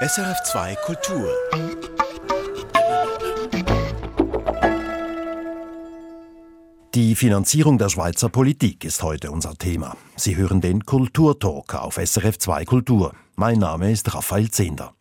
SRF2 0.00 0.76
Kultur. 0.84 1.32
Die 6.94 7.14
Finanzierung 7.14 7.78
der 7.78 7.88
Schweizer 7.88 8.28
Politik 8.28 8.84
ist 8.84 9.02
heute 9.02 9.30
unser 9.30 9.54
Thema. 9.54 9.96
Sie 10.14 10.36
hören 10.36 10.60
den 10.60 10.84
Kulturtalk 10.84 11.76
auf 11.76 11.96
SRF2 11.96 12.66
Kultur. 12.66 13.14
Mein 13.36 13.58
Name 13.58 13.90
ist 13.90 14.14
Raphael 14.14 14.50
Zehnder. 14.50 14.92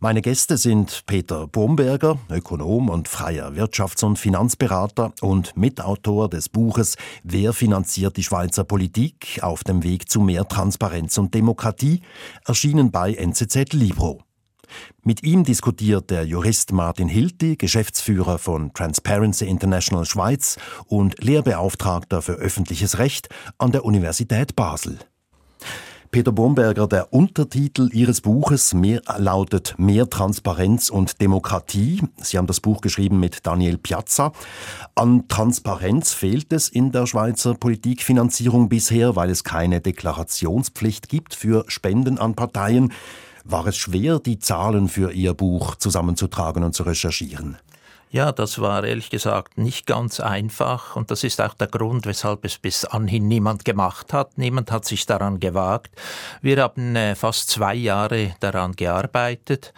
Meine 0.00 0.22
Gäste 0.22 0.58
sind 0.58 1.02
Peter 1.06 1.48
Bomberger, 1.48 2.20
Ökonom 2.30 2.88
und 2.88 3.08
freier 3.08 3.50
Wirtschafts- 3.54 4.04
und 4.04 4.16
Finanzberater 4.16 5.12
und 5.20 5.56
Mitautor 5.56 6.30
des 6.30 6.48
Buches 6.48 6.94
Wer 7.24 7.52
finanziert 7.52 8.16
die 8.16 8.22
Schweizer 8.22 8.62
Politik 8.62 9.40
auf 9.42 9.64
dem 9.64 9.82
Weg 9.82 10.08
zu 10.08 10.20
mehr 10.20 10.46
Transparenz 10.46 11.18
und 11.18 11.34
Demokratie, 11.34 12.02
erschienen 12.46 12.92
bei 12.92 13.12
NZZ 13.12 13.72
Libro. 13.72 14.22
Mit 15.02 15.24
ihm 15.24 15.42
diskutiert 15.42 16.10
der 16.10 16.24
Jurist 16.24 16.70
Martin 16.70 17.08
Hilti, 17.08 17.56
Geschäftsführer 17.56 18.38
von 18.38 18.72
Transparency 18.74 19.46
International 19.46 20.04
Schweiz 20.04 20.58
und 20.86 21.24
Lehrbeauftragter 21.24 22.22
für 22.22 22.34
öffentliches 22.34 22.98
Recht 23.00 23.30
an 23.58 23.72
der 23.72 23.84
Universität 23.84 24.54
Basel. 24.54 25.00
Peter 26.10 26.32
Bomberger, 26.32 26.86
der 26.86 27.12
Untertitel 27.12 27.90
Ihres 27.92 28.22
Buches 28.22 28.72
mehr, 28.72 29.02
lautet 29.18 29.74
Mehr 29.78 30.08
Transparenz 30.08 30.88
und 30.88 31.20
Demokratie. 31.20 32.00
Sie 32.22 32.38
haben 32.38 32.46
das 32.46 32.60
Buch 32.60 32.80
geschrieben 32.80 33.20
mit 33.20 33.46
Daniel 33.46 33.76
Piazza. 33.76 34.32
An 34.94 35.28
Transparenz 35.28 36.14
fehlt 36.14 36.52
es 36.54 36.70
in 36.70 36.92
der 36.92 37.06
Schweizer 37.06 37.54
Politikfinanzierung 37.54 38.70
bisher, 38.70 39.16
weil 39.16 39.28
es 39.28 39.44
keine 39.44 39.82
Deklarationspflicht 39.82 41.10
gibt 41.10 41.34
für 41.34 41.64
Spenden 41.68 42.18
an 42.18 42.34
Parteien. 42.34 42.92
War 43.44 43.66
es 43.66 43.76
schwer, 43.76 44.18
die 44.18 44.38
Zahlen 44.38 44.88
für 44.88 45.12
Ihr 45.12 45.34
Buch 45.34 45.74
zusammenzutragen 45.76 46.64
und 46.64 46.74
zu 46.74 46.84
recherchieren? 46.84 47.58
Ja, 48.10 48.32
das 48.32 48.58
war 48.58 48.84
ehrlich 48.84 49.10
gesagt 49.10 49.58
nicht 49.58 49.86
ganz 49.86 50.18
einfach 50.18 50.96
und 50.96 51.10
das 51.10 51.24
ist 51.24 51.42
auch 51.42 51.52
der 51.52 51.66
Grund, 51.66 52.06
weshalb 52.06 52.46
es 52.46 52.56
bis 52.56 52.86
anhin 52.86 53.28
niemand 53.28 53.66
gemacht 53.66 54.14
hat. 54.14 54.38
Niemand 54.38 54.72
hat 54.72 54.86
sich 54.86 55.04
daran 55.04 55.40
gewagt. 55.40 55.94
Wir 56.40 56.62
haben 56.62 56.96
äh, 56.96 57.14
fast 57.14 57.50
zwei 57.50 57.74
Jahre 57.74 58.34
daran 58.40 58.72
gearbeitet 58.72 59.74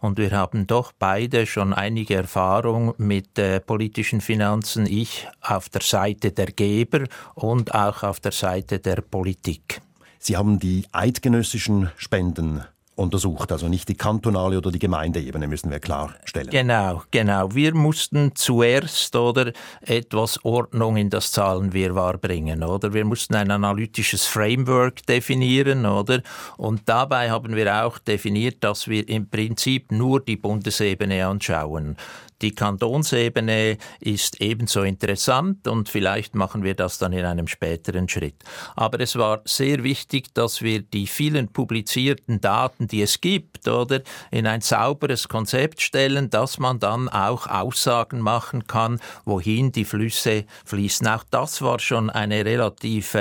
und 0.00 0.16
wir 0.16 0.30
haben 0.30 0.66
doch 0.66 0.92
beide 0.98 1.44
schon 1.44 1.74
einige 1.74 2.14
Erfahrung 2.14 2.94
mit 2.96 3.38
äh, 3.38 3.60
politischen 3.60 4.22
Finanzen. 4.22 4.86
Ich 4.86 5.28
auf 5.42 5.68
der 5.68 5.82
Seite 5.82 6.32
der 6.32 6.46
Geber 6.46 7.04
und 7.34 7.74
auch 7.74 8.02
auf 8.02 8.18
der 8.18 8.32
Seite 8.32 8.78
der 8.78 9.02
Politik. 9.02 9.82
Sie 10.18 10.38
haben 10.38 10.58
die 10.58 10.86
eidgenössischen 10.92 11.90
Spenden 11.96 12.64
untersucht, 12.96 13.50
also 13.50 13.68
nicht 13.68 13.88
die 13.88 13.96
kantonale 13.96 14.58
oder 14.58 14.70
die 14.70 14.78
Gemeindeebene, 14.78 15.48
müssen 15.48 15.70
wir 15.70 15.80
klarstellen. 15.80 16.50
Genau, 16.50 17.02
genau. 17.10 17.54
Wir 17.54 17.74
mussten 17.74 18.34
zuerst 18.34 19.16
oder 19.16 19.52
etwas 19.80 20.44
Ordnung 20.44 20.96
in 20.96 21.10
das 21.10 21.32
Zahlenwirrwarr 21.32 22.18
bringen, 22.18 22.62
oder? 22.62 22.94
Wir 22.94 23.04
mussten 23.04 23.34
ein 23.34 23.50
analytisches 23.50 24.26
Framework 24.26 25.04
definieren, 25.06 25.86
oder? 25.86 26.22
Und 26.56 26.82
dabei 26.86 27.30
haben 27.30 27.56
wir 27.56 27.84
auch 27.84 27.98
definiert, 27.98 28.62
dass 28.62 28.86
wir 28.86 29.08
im 29.08 29.28
Prinzip 29.28 29.90
nur 29.90 30.20
die 30.20 30.36
Bundesebene 30.36 31.26
anschauen. 31.26 31.96
Die 32.42 32.54
Kantonsebene 32.54 33.78
ist 34.00 34.40
ebenso 34.40 34.82
interessant 34.82 35.66
und 35.66 35.88
vielleicht 35.88 36.34
machen 36.34 36.62
wir 36.62 36.74
das 36.74 36.98
dann 36.98 37.12
in 37.12 37.24
einem 37.24 37.46
späteren 37.46 38.08
Schritt. 38.08 38.34
Aber 38.76 39.00
es 39.00 39.16
war 39.16 39.40
sehr 39.44 39.82
wichtig, 39.82 40.34
dass 40.34 40.60
wir 40.60 40.82
die 40.82 41.06
vielen 41.06 41.48
publizierten 41.48 42.40
Daten, 42.40 42.83
die 42.88 43.02
es 43.02 43.20
gibt, 43.20 43.68
oder 43.68 44.02
in 44.30 44.46
ein 44.46 44.60
sauberes 44.60 45.28
Konzept 45.28 45.80
stellen, 45.80 46.30
dass 46.30 46.58
man 46.58 46.78
dann 46.78 47.08
auch 47.08 47.46
Aussagen 47.46 48.20
machen 48.20 48.66
kann, 48.66 49.00
wohin 49.24 49.72
die 49.72 49.84
Flüsse 49.84 50.44
fließen. 50.64 51.06
Auch 51.08 51.24
das 51.30 51.62
war 51.62 51.78
schon 51.78 52.10
eine 52.10 52.44
relativ 52.44 53.16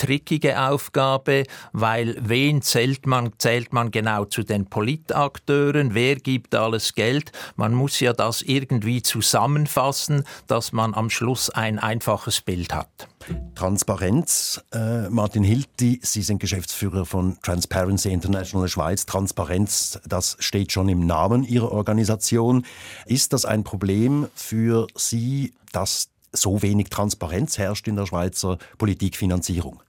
trickige 0.00 0.58
Aufgabe, 0.58 1.44
weil 1.72 2.16
wen 2.20 2.62
zählt 2.62 3.06
man, 3.06 3.32
zählt 3.36 3.72
man 3.74 3.90
genau 3.90 4.24
zu 4.24 4.42
den 4.42 4.64
Politakteuren, 4.64 5.94
wer 5.94 6.16
gibt 6.16 6.54
alles 6.54 6.94
Geld? 6.94 7.32
Man 7.56 7.74
muss 7.74 8.00
ja 8.00 8.14
das 8.14 8.40
irgendwie 8.40 9.02
zusammenfassen, 9.02 10.24
dass 10.46 10.72
man 10.72 10.94
am 10.94 11.10
Schluss 11.10 11.50
ein 11.50 11.78
einfaches 11.78 12.40
Bild 12.40 12.74
hat. 12.74 13.08
Transparenz. 13.54 14.64
Äh, 14.72 15.10
Martin 15.10 15.44
Hilti, 15.44 16.00
Sie 16.02 16.22
sind 16.22 16.38
Geschäftsführer 16.38 17.04
von 17.04 17.36
Transparency 17.42 18.10
International 18.10 18.68
Schweiz. 18.68 19.04
Transparenz, 19.04 20.00
das 20.06 20.38
steht 20.40 20.72
schon 20.72 20.88
im 20.88 21.04
Namen 21.04 21.44
Ihrer 21.44 21.72
Organisation. 21.72 22.64
Ist 23.04 23.34
das 23.34 23.44
ein 23.44 23.64
Problem 23.64 24.28
für 24.34 24.86
Sie, 24.96 25.52
dass 25.72 26.08
so 26.32 26.62
wenig 26.62 26.88
Transparenz 26.88 27.58
herrscht 27.58 27.86
in 27.86 27.96
der 27.96 28.06
Schweizer 28.06 28.56
Politikfinanzierung? 28.78 29.82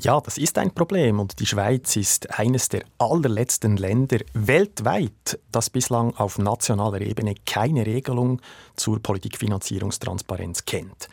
Ja, 0.00 0.20
das 0.20 0.38
ist 0.38 0.58
ein 0.58 0.72
Problem 0.72 1.20
und 1.20 1.38
die 1.38 1.46
Schweiz 1.46 1.96
ist 1.96 2.38
eines 2.38 2.68
der 2.68 2.84
allerletzten 2.98 3.76
Länder 3.76 4.18
weltweit, 4.32 5.38
das 5.52 5.70
bislang 5.70 6.14
auf 6.16 6.38
nationaler 6.38 7.00
Ebene 7.00 7.34
keine 7.46 7.86
Regelung 7.86 8.40
zur 8.74 9.00
Politikfinanzierungstransparenz 9.00 10.64
kennt. 10.64 11.08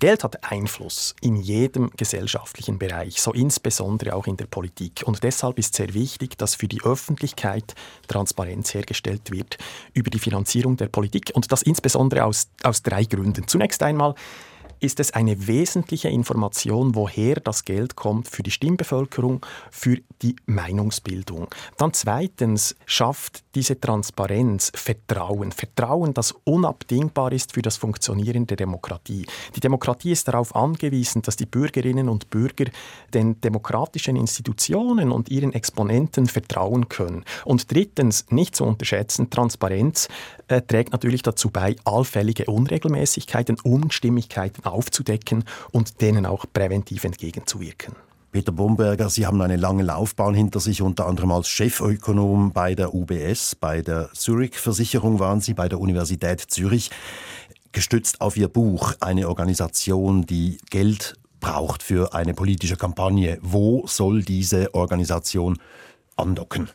Geld 0.00 0.24
hat 0.24 0.50
Einfluss 0.50 1.14
in 1.20 1.36
jedem 1.36 1.90
gesellschaftlichen 1.96 2.78
Bereich, 2.78 3.22
so 3.22 3.32
insbesondere 3.32 4.14
auch 4.14 4.26
in 4.26 4.36
der 4.36 4.46
Politik. 4.46 5.02
Und 5.06 5.22
deshalb 5.22 5.58
ist 5.58 5.74
sehr 5.74 5.94
wichtig, 5.94 6.36
dass 6.36 6.56
für 6.56 6.68
die 6.68 6.82
Öffentlichkeit 6.82 7.74
Transparenz 8.08 8.74
hergestellt 8.74 9.30
wird 9.30 9.56
über 9.94 10.10
die 10.10 10.18
Finanzierung 10.18 10.76
der 10.76 10.88
Politik. 10.88 11.30
Und 11.34 11.50
das 11.52 11.62
insbesondere 11.62 12.24
aus, 12.24 12.48
aus 12.64 12.82
drei 12.82 13.04
Gründen. 13.04 13.46
Zunächst 13.46 13.82
einmal 13.82 14.14
ist 14.80 15.00
es 15.00 15.12
eine 15.12 15.46
wesentliche 15.46 16.08
Information, 16.08 16.94
woher 16.94 17.36
das 17.36 17.64
Geld 17.64 17.96
kommt 17.96 18.28
für 18.28 18.42
die 18.42 18.50
Stimmbevölkerung, 18.50 19.44
für 19.70 19.98
die 20.22 20.36
Meinungsbildung. 20.46 21.48
Dann 21.78 21.92
zweitens 21.92 22.76
schafft 22.86 23.44
diese 23.54 23.80
Transparenz 23.80 24.72
Vertrauen. 24.74 25.52
Vertrauen, 25.52 26.14
das 26.14 26.32
unabdingbar 26.44 27.32
ist 27.32 27.52
für 27.52 27.62
das 27.62 27.76
Funktionieren 27.76 28.46
der 28.46 28.56
Demokratie. 28.56 29.26
Die 29.54 29.60
Demokratie 29.60 30.12
ist 30.12 30.28
darauf 30.28 30.54
angewiesen, 30.56 31.22
dass 31.22 31.36
die 31.36 31.46
Bürgerinnen 31.46 32.08
und 32.08 32.30
Bürger 32.30 32.66
den 33.12 33.40
demokratischen 33.40 34.16
Institutionen 34.16 35.12
und 35.12 35.28
ihren 35.30 35.52
Exponenten 35.52 36.26
vertrauen 36.26 36.88
können. 36.88 37.24
Und 37.44 37.70
drittens, 37.70 38.26
nicht 38.30 38.56
zu 38.56 38.64
unterschätzen, 38.64 39.30
Transparenz 39.30 40.08
äh, 40.48 40.62
trägt 40.62 40.92
natürlich 40.92 41.22
dazu 41.22 41.50
bei, 41.50 41.76
allfällige 41.84 42.46
Unregelmäßigkeiten, 42.46 43.58
Unstimmigkeiten 43.62 44.63
aufzudecken 44.66 45.44
und 45.70 46.00
denen 46.00 46.26
auch 46.26 46.46
präventiv 46.52 47.04
entgegenzuwirken. 47.04 47.94
Peter 48.34 48.50
Bomberger, 48.50 49.10
Sie 49.10 49.26
haben 49.26 49.40
eine 49.42 49.54
lange 49.54 49.84
Laufbahn 49.84 50.34
hinter 50.34 50.58
sich, 50.58 50.82
unter 50.82 51.06
anderem 51.06 51.30
als 51.30 51.48
Chefökonom 51.48 52.52
bei 52.52 52.74
der 52.74 52.92
UBS, 52.92 53.54
bei 53.54 53.80
der 53.80 54.10
Zurich-Versicherung 54.12 55.20
waren 55.20 55.40
Sie, 55.40 55.54
bei 55.54 55.68
der 55.68 55.78
Universität 55.78 56.40
Zürich. 56.40 56.90
Gestützt 57.70 58.20
auf 58.20 58.36
Ihr 58.36 58.48
Buch, 58.48 58.94
eine 58.98 59.28
Organisation, 59.28 60.26
die 60.26 60.58
Geld 60.70 61.14
braucht 61.38 61.84
für 61.84 62.12
eine 62.12 62.34
politische 62.34 62.76
Kampagne. 62.76 63.38
Wo 63.40 63.86
soll 63.86 64.22
diese 64.22 64.74
Organisation 64.74 65.58
andocken? 66.16 66.70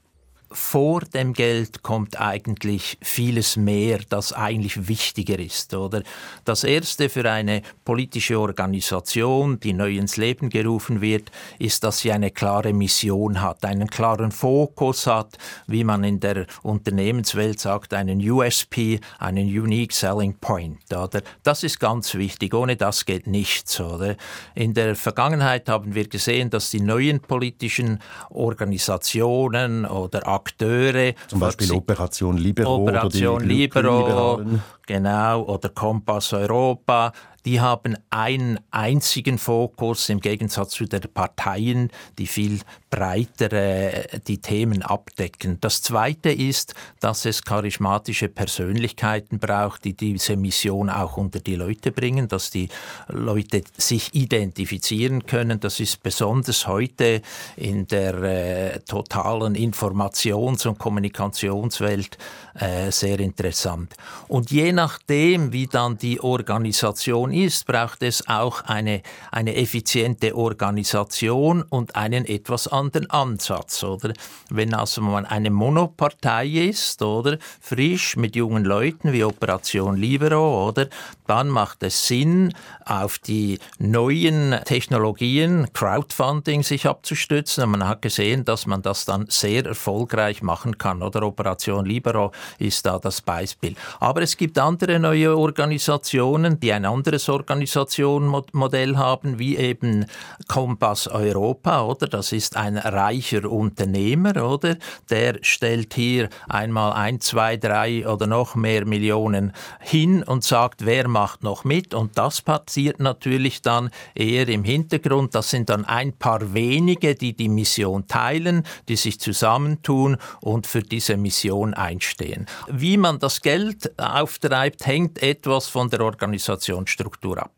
Vor 0.51 1.01
dem 1.01 1.33
Geld 1.33 1.83
kommt 1.83 2.19
eigentlich 2.19 2.97
vieles 3.01 3.55
mehr, 3.55 3.99
das 4.09 4.33
eigentlich 4.33 4.87
wichtiger 4.87 5.37
ist, 5.37 5.73
oder? 5.73 6.01
Das 6.45 6.63
erste 6.63 7.09
für 7.09 7.29
eine 7.29 7.61
politische 7.85 8.39
Organisation, 8.39 9.59
die 9.59 9.73
neu 9.73 9.97
ins 9.97 10.17
Leben 10.17 10.49
gerufen 10.49 11.01
wird, 11.01 11.31
ist, 11.59 11.83
dass 11.83 11.99
sie 11.99 12.11
eine 12.11 12.31
klare 12.31 12.73
Mission 12.73 13.41
hat, 13.41 13.63
einen 13.63 13.89
klaren 13.89 14.31
Fokus 14.31 15.05
hat, 15.05 15.37
wie 15.67 15.83
man 15.83 16.03
in 16.03 16.19
der 16.19 16.47
Unternehmenswelt 16.63 17.59
sagt, 17.59 17.93
einen 17.93 18.19
USP, 18.19 18.99
einen 19.19 19.47
Unique 19.47 19.93
Selling 19.93 20.35
Point, 20.39 20.91
oder? 20.91 21.21
Das 21.43 21.63
ist 21.63 21.79
ganz 21.79 22.15
wichtig. 22.15 22.53
Ohne 22.53 22.75
das 22.75 23.05
geht 23.05 23.27
nichts, 23.27 23.79
oder? 23.79 24.15
In 24.55 24.73
der 24.73 24.95
Vergangenheit 24.95 25.69
haben 25.69 25.93
wir 25.93 26.07
gesehen, 26.07 26.49
dass 26.49 26.71
die 26.71 26.81
neuen 26.81 27.19
politischen 27.19 27.99
Organisationen 28.29 29.85
oder 29.85 30.27
Akteure. 30.39 31.13
Zum 31.27 31.39
Beispiel 31.39 31.71
Operation 31.71 32.37
Libero. 32.37 32.75
Operation 32.75 33.35
oder 33.35 33.45
die 33.45 33.53
Libero, 33.53 34.41
genau, 34.85 35.43
oder 35.43 35.69
Kompass 35.69 36.33
Europa. 36.33 37.11
Die 37.49 37.61
haben 37.61 37.97
einen 38.11 38.59
einzigen 38.69 39.39
Fokus 39.39 40.07
im 40.09 40.19
Gegensatz 40.19 40.69
zu 40.69 40.85
den 40.85 41.01
Parteien, 41.11 41.89
die 42.19 42.27
viel 42.27 42.59
breiter 42.91 43.51
äh, 43.51 44.19
die 44.27 44.37
Themen 44.37 44.83
abdecken. 44.83 45.57
Das 45.59 45.81
Zweite 45.81 46.29
ist, 46.29 46.75
dass 46.99 47.25
es 47.25 47.43
charismatische 47.43 48.29
Persönlichkeiten 48.29 49.39
braucht, 49.39 49.85
die 49.85 49.95
diese 49.95 50.35
Mission 50.35 50.91
auch 50.91 51.17
unter 51.17 51.39
die 51.39 51.55
Leute 51.55 51.91
bringen, 51.91 52.27
dass 52.27 52.51
die 52.51 52.69
Leute 53.07 53.63
sich 53.77 54.13
identifizieren 54.13 55.25
können. 55.25 55.59
Das 55.59 55.79
ist 55.79 56.03
besonders 56.03 56.67
heute 56.67 57.23
in 57.55 57.87
der 57.87 58.13
äh, 58.21 58.79
totalen 58.81 59.55
Informations- 59.55 60.67
und 60.67 60.77
Kommunikationswelt 60.77 62.19
äh, 62.59 62.91
sehr 62.91 63.19
interessant. 63.19 63.95
Und 64.27 64.51
je 64.51 64.71
nachdem, 64.71 65.51
wie 65.51 65.65
dann 65.65 65.97
die 65.97 66.19
Organisation 66.19 67.31
ist, 67.45 67.65
braucht 67.65 68.03
es 68.03 68.27
auch 68.27 68.61
eine, 68.61 69.01
eine 69.31 69.55
effiziente 69.55 70.35
Organisation 70.35 71.63
und 71.63 71.95
einen 71.95 72.25
etwas 72.25 72.67
anderen 72.67 73.09
Ansatz, 73.09 73.83
oder? 73.83 74.13
Wenn 74.49 74.73
also 74.73 75.01
man 75.01 75.25
eine 75.25 75.49
Monopartei 75.49 76.47
ist, 76.47 77.01
oder? 77.01 77.37
Frisch 77.59 78.15
mit 78.15 78.35
jungen 78.35 78.65
Leuten 78.65 79.13
wie 79.13 79.23
Operation 79.23 79.97
Libero, 79.97 80.67
oder? 80.67 80.87
Dann 81.27 81.49
macht 81.49 81.83
es 81.83 82.07
Sinn, 82.07 82.53
auf 82.85 83.19
die 83.19 83.59
neuen 83.77 84.59
Technologien, 84.65 85.67
Crowdfunding 85.73 86.63
sich 86.63 86.87
abzustützen. 86.87 87.65
Und 87.65 87.71
man 87.71 87.87
hat 87.87 88.01
gesehen, 88.01 88.45
dass 88.45 88.65
man 88.65 88.81
das 88.81 89.05
dann 89.05 89.27
sehr 89.29 89.65
erfolgreich 89.65 90.41
machen 90.41 90.77
kann, 90.77 91.03
oder? 91.03 91.23
Operation 91.23 91.85
Libero 91.85 92.31
ist 92.57 92.85
da 92.85 92.99
das 92.99 93.21
Beispiel. 93.21 93.75
Aber 93.99 94.21
es 94.21 94.37
gibt 94.37 94.57
andere 94.57 94.99
neue 94.99 95.37
Organisationen, 95.37 96.59
die 96.59 96.73
ein 96.73 96.85
anderes 96.85 97.18
Organisationsmodell 97.27 98.95
haben, 98.95 99.37
wie 99.37 99.57
eben 99.57 100.05
Kompass 100.47 101.07
Europa, 101.07 101.83
oder? 101.83 102.07
Das 102.07 102.31
ist 102.31 102.55
ein 102.55 102.77
reicher 102.77 103.51
Unternehmer, 103.51 104.41
oder? 104.41 104.77
Der 105.09 105.39
stellt 105.41 105.93
hier 105.93 106.29
einmal 106.47 106.93
ein, 106.93 107.19
zwei, 107.19 107.57
drei 107.57 108.07
oder 108.07 108.27
noch 108.27 108.55
mehr 108.55 108.85
Millionen 108.85 109.51
hin 109.81 110.23
und 110.23 110.45
sagt, 110.45 110.85
wer 110.85 111.09
macht 111.09 111.43
noch 111.43 111.65
mit? 111.65 111.93
Und 111.93 112.17
das 112.17 112.41
passiert 112.41 113.01
natürlich 113.01 113.61
dann 113.61 113.89
eher 114.15 114.47
im 114.47 114.63
Hintergrund. 114.63 115.35
Das 115.35 115.49
sind 115.49 115.69
dann 115.69 115.83
ein 115.83 116.13
paar 116.13 116.53
wenige, 116.53 117.15
die 117.15 117.33
die 117.33 117.49
Mission 117.49 118.07
teilen, 118.07 118.63
die 118.87 118.95
sich 118.95 119.19
zusammentun 119.19 120.17
und 120.39 120.67
für 120.67 120.83
diese 120.83 121.17
Mission 121.17 121.73
einstehen. 121.73 122.45
Wie 122.69 122.97
man 122.97 123.19
das 123.19 123.41
Geld 123.41 123.91
auftreibt, 123.99 124.85
hängt 124.85 125.21
etwas 125.21 125.67
von 125.67 125.89
der 125.89 126.01
Organisationsstruktur 126.01 127.08
ab. 127.37 127.51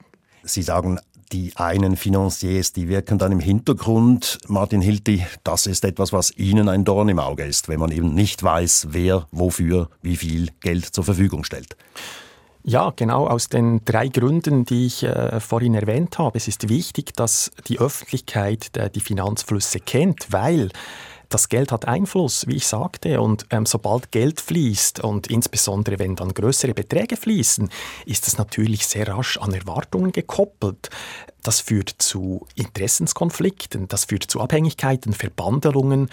Sie 0.43 0.63
sagen, 0.63 0.99
die 1.31 1.53
einen 1.55 1.95
Financiers, 1.95 2.73
die 2.73 2.89
wirken 2.89 3.17
dann 3.17 3.31
im 3.31 3.39
Hintergrund. 3.39 4.39
Martin 4.47 4.81
Hilti, 4.81 5.25
das 5.43 5.65
ist 5.65 5.85
etwas, 5.85 6.11
was 6.11 6.35
Ihnen 6.37 6.67
ein 6.67 6.83
Dorn 6.83 7.09
im 7.09 7.19
Auge 7.19 7.43
ist, 7.43 7.69
wenn 7.69 7.79
man 7.79 7.91
eben 7.91 8.13
nicht 8.13 8.43
weiß, 8.43 8.87
wer 8.89 9.27
wofür 9.31 9.89
wie 10.01 10.17
viel 10.17 10.49
Geld 10.59 10.85
zur 10.85 11.03
Verfügung 11.03 11.43
stellt. 11.43 11.77
Ja, 12.63 12.93
genau 12.95 13.27
aus 13.27 13.49
den 13.49 13.83
drei 13.85 14.07
Gründen, 14.07 14.65
die 14.65 14.85
ich 14.85 15.03
äh, 15.03 15.39
vorhin 15.39 15.73
erwähnt 15.73 16.19
habe. 16.19 16.37
Es 16.37 16.47
ist 16.47 16.69
wichtig, 16.69 17.13
dass 17.15 17.49
die 17.67 17.79
Öffentlichkeit 17.79 18.77
äh, 18.77 18.89
die 18.91 18.99
Finanzflüsse 18.99 19.79
kennt, 19.79 20.31
weil 20.31 20.69
das 21.33 21.49
Geld 21.49 21.71
hat 21.71 21.85
Einfluss, 21.85 22.45
wie 22.47 22.57
ich 22.57 22.67
sagte, 22.67 23.21
und 23.21 23.45
ähm, 23.49 23.65
sobald 23.65 24.11
Geld 24.11 24.41
fließt 24.41 24.99
und 24.99 25.27
insbesondere 25.27 25.97
wenn 25.97 26.15
dann 26.15 26.33
größere 26.33 26.73
Beträge 26.73 27.17
fließen, 27.17 27.69
ist 28.05 28.27
es 28.27 28.37
natürlich 28.37 28.85
sehr 28.85 29.07
rasch 29.07 29.37
an 29.37 29.53
Erwartungen 29.53 30.11
gekoppelt. 30.11 30.89
Das 31.41 31.59
führt 31.59 31.89
zu 31.97 32.45
Interessenskonflikten, 32.55 33.87
das 33.87 34.05
führt 34.05 34.23
zu 34.23 34.41
Abhängigkeiten, 34.41 35.13
Verbandelungen, 35.13 36.09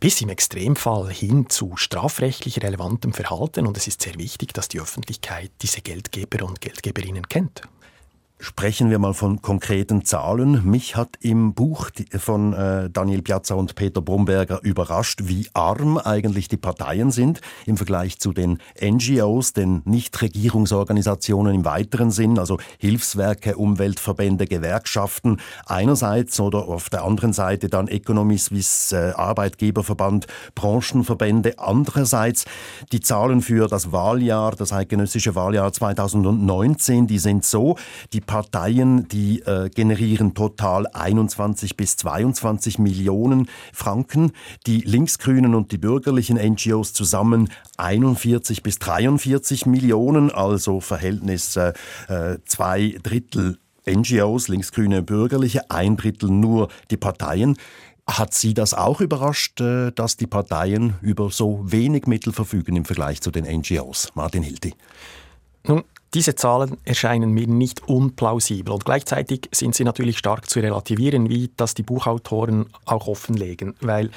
bis 0.00 0.20
im 0.22 0.30
Extremfall 0.30 1.10
hin 1.10 1.48
zu 1.48 1.76
strafrechtlich 1.76 2.62
relevantem 2.62 3.12
Verhalten. 3.12 3.66
Und 3.66 3.76
es 3.76 3.86
ist 3.86 4.02
sehr 4.02 4.16
wichtig, 4.16 4.54
dass 4.54 4.68
die 4.68 4.80
Öffentlichkeit 4.80 5.52
diese 5.60 5.82
Geldgeber 5.82 6.44
und 6.44 6.60
Geldgeberinnen 6.60 7.28
kennt. 7.28 7.62
Sprechen 8.44 8.90
wir 8.90 8.98
mal 8.98 9.14
von 9.14 9.40
konkreten 9.40 10.04
Zahlen. 10.04 10.68
Mich 10.68 10.96
hat 10.96 11.10
im 11.20 11.54
Buch 11.54 11.90
von 12.18 12.52
äh, 12.52 12.90
Daniel 12.90 13.22
Piazza 13.22 13.54
und 13.54 13.76
Peter 13.76 14.02
Bromberger 14.02 14.58
überrascht, 14.64 15.20
wie 15.26 15.46
arm 15.52 15.96
eigentlich 15.96 16.48
die 16.48 16.56
Parteien 16.56 17.12
sind 17.12 17.40
im 17.66 17.76
Vergleich 17.76 18.18
zu 18.18 18.32
den 18.32 18.58
NGOs, 18.82 19.52
den 19.52 19.82
Nichtregierungsorganisationen 19.84 21.54
im 21.54 21.64
weiteren 21.64 22.10
Sinn, 22.10 22.36
also 22.36 22.58
Hilfswerke, 22.78 23.56
Umweltverbände, 23.56 24.46
Gewerkschaften 24.46 25.36
einerseits 25.66 26.40
oder 26.40 26.66
auf 26.66 26.90
der 26.90 27.04
anderen 27.04 27.32
Seite 27.32 27.68
dann 27.68 27.86
Economy 27.86 28.38
Suisse, 28.38 28.96
äh, 28.96 29.12
Arbeitgeberverband, 29.12 30.26
Branchenverbände 30.56 31.60
andererseits. 31.60 32.46
Die 32.90 32.98
Zahlen 32.98 33.40
für 33.40 33.68
das 33.68 33.92
Wahljahr, 33.92 34.56
das 34.56 34.72
eidgenössische 34.72 35.36
Wahljahr 35.36 35.72
2019, 35.72 37.06
die 37.06 37.20
sind 37.20 37.44
so, 37.44 37.76
die 38.12 38.31
Parteien, 38.32 39.06
die 39.08 39.40
äh, 39.40 39.68
generieren 39.68 40.32
total 40.32 40.86
21 40.86 41.76
bis 41.76 41.98
22 41.98 42.78
Millionen 42.78 43.50
Franken. 43.74 44.32
Die 44.66 44.80
Linksgrünen 44.80 45.54
und 45.54 45.70
die 45.70 45.76
bürgerlichen 45.76 46.38
NGOs 46.38 46.94
zusammen 46.94 47.50
41 47.76 48.62
bis 48.62 48.78
43 48.78 49.66
Millionen, 49.66 50.30
also 50.30 50.80
Verhältnis 50.80 51.56
äh, 51.56 51.74
äh, 52.08 52.38
zwei 52.46 52.96
Drittel 53.02 53.58
NGOs, 53.86 54.48
linksgrüne, 54.48 55.02
bürgerliche, 55.02 55.70
ein 55.70 55.98
Drittel 55.98 56.30
nur 56.30 56.68
die 56.90 56.96
Parteien. 56.96 57.58
Hat 58.06 58.32
Sie 58.32 58.54
das 58.54 58.72
auch 58.72 59.02
überrascht, 59.02 59.60
äh, 59.60 59.92
dass 59.92 60.16
die 60.16 60.26
Parteien 60.26 60.94
über 61.02 61.30
so 61.30 61.60
wenig 61.70 62.06
Mittel 62.06 62.32
verfügen 62.32 62.76
im 62.76 62.86
Vergleich 62.86 63.20
zu 63.20 63.30
den 63.30 63.44
NGOs? 63.44 64.08
Martin 64.14 64.42
Hilti. 64.42 64.72
Nun, 65.66 65.84
diese 66.14 66.34
Zahlen 66.34 66.76
erscheinen 66.84 67.30
mir 67.30 67.46
nicht 67.46 67.88
unplausibel 67.88 68.72
und 68.72 68.84
gleichzeitig 68.84 69.48
sind 69.52 69.74
sie 69.74 69.84
natürlich 69.84 70.18
stark 70.18 70.48
zu 70.48 70.60
relativieren, 70.60 71.28
wie 71.28 71.50
das 71.56 71.74
die 71.74 71.82
Buchautoren 71.82 72.66
auch 72.84 73.06
offenlegen, 73.06 73.74
weil 73.80 74.10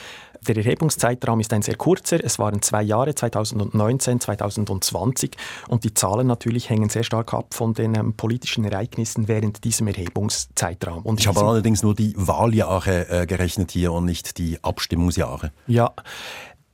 der 0.47 0.57
Erhebungszeitraum 0.57 1.39
ist 1.39 1.51
ein 1.53 1.61
sehr 1.61 1.75
kurzer. 1.75 2.23
Es 2.23 2.37
waren 2.37 2.61
zwei 2.61 2.83
Jahre, 2.83 3.15
2019, 3.15 4.19
2020. 4.19 5.31
Und 5.67 5.83
die 5.83 5.93
Zahlen 5.93 6.27
natürlich 6.27 6.69
hängen 6.69 6.89
sehr 6.89 7.03
stark 7.03 7.33
ab 7.33 7.53
von 7.53 7.73
den 7.73 7.95
ähm, 7.95 8.13
politischen 8.13 8.63
Ereignissen 8.63 9.27
während 9.27 9.63
diesem 9.63 9.87
Erhebungszeitraum. 9.87 11.03
Und 11.03 11.19
ich 11.19 11.27
habe 11.27 11.41
allerdings 11.41 11.81
nur 11.81 11.95
die 11.95 12.13
Wahljahre 12.15 13.09
äh, 13.09 13.25
gerechnet 13.25 13.71
hier 13.71 13.91
und 13.91 14.05
nicht 14.05 14.37
die 14.37 14.59
Abstimmungsjahre. 14.61 15.51
Ja, 15.67 15.93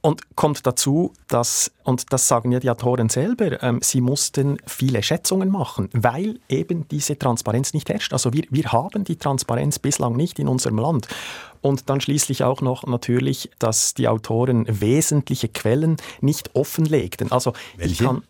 und 0.02 0.36
kommt 0.36 0.66
dazu, 0.66 1.14
dass, 1.28 1.72
und 1.84 2.12
das 2.12 2.28
sagen 2.28 2.52
ja 2.52 2.60
die 2.60 2.70
Autoren 2.70 3.10
selber, 3.10 3.62
ähm, 3.62 3.80
sie 3.84 4.02
mussten 4.02 4.58
viele 4.66 5.04
Schätzungen 5.04 5.50
machen, 5.50 5.90
weil 5.94 6.40
eben 6.50 6.88
diese 6.88 7.18
Transparenz 7.18 7.74
nicht 7.74 7.90
herrscht. 7.90 8.12
Also 8.12 8.34
wir, 8.34 8.44
wir 8.50 8.72
haben 8.72 9.04
die 9.04 9.18
Transparenz 9.18 9.78
bislang 9.78 10.16
nicht 10.16 10.40
in 10.40 10.48
unserem 10.48 10.80
Land. 10.80 11.08
Und 11.62 11.90
dann 11.90 12.02
schließlich 12.02 12.44
auch 12.44 12.62
noch 12.62 12.86
natürlich, 12.86 13.52
dass 13.60 13.94
die 13.94 14.08
Autoren 14.08 14.66
wesentliche 14.68 15.48
Quellen 15.48 15.98
nicht 16.20 16.56
offenlegten. 16.56 17.32
Also 17.32 17.54
Welche? 17.78 17.94
ich 17.94 18.00
kann 18.00 18.24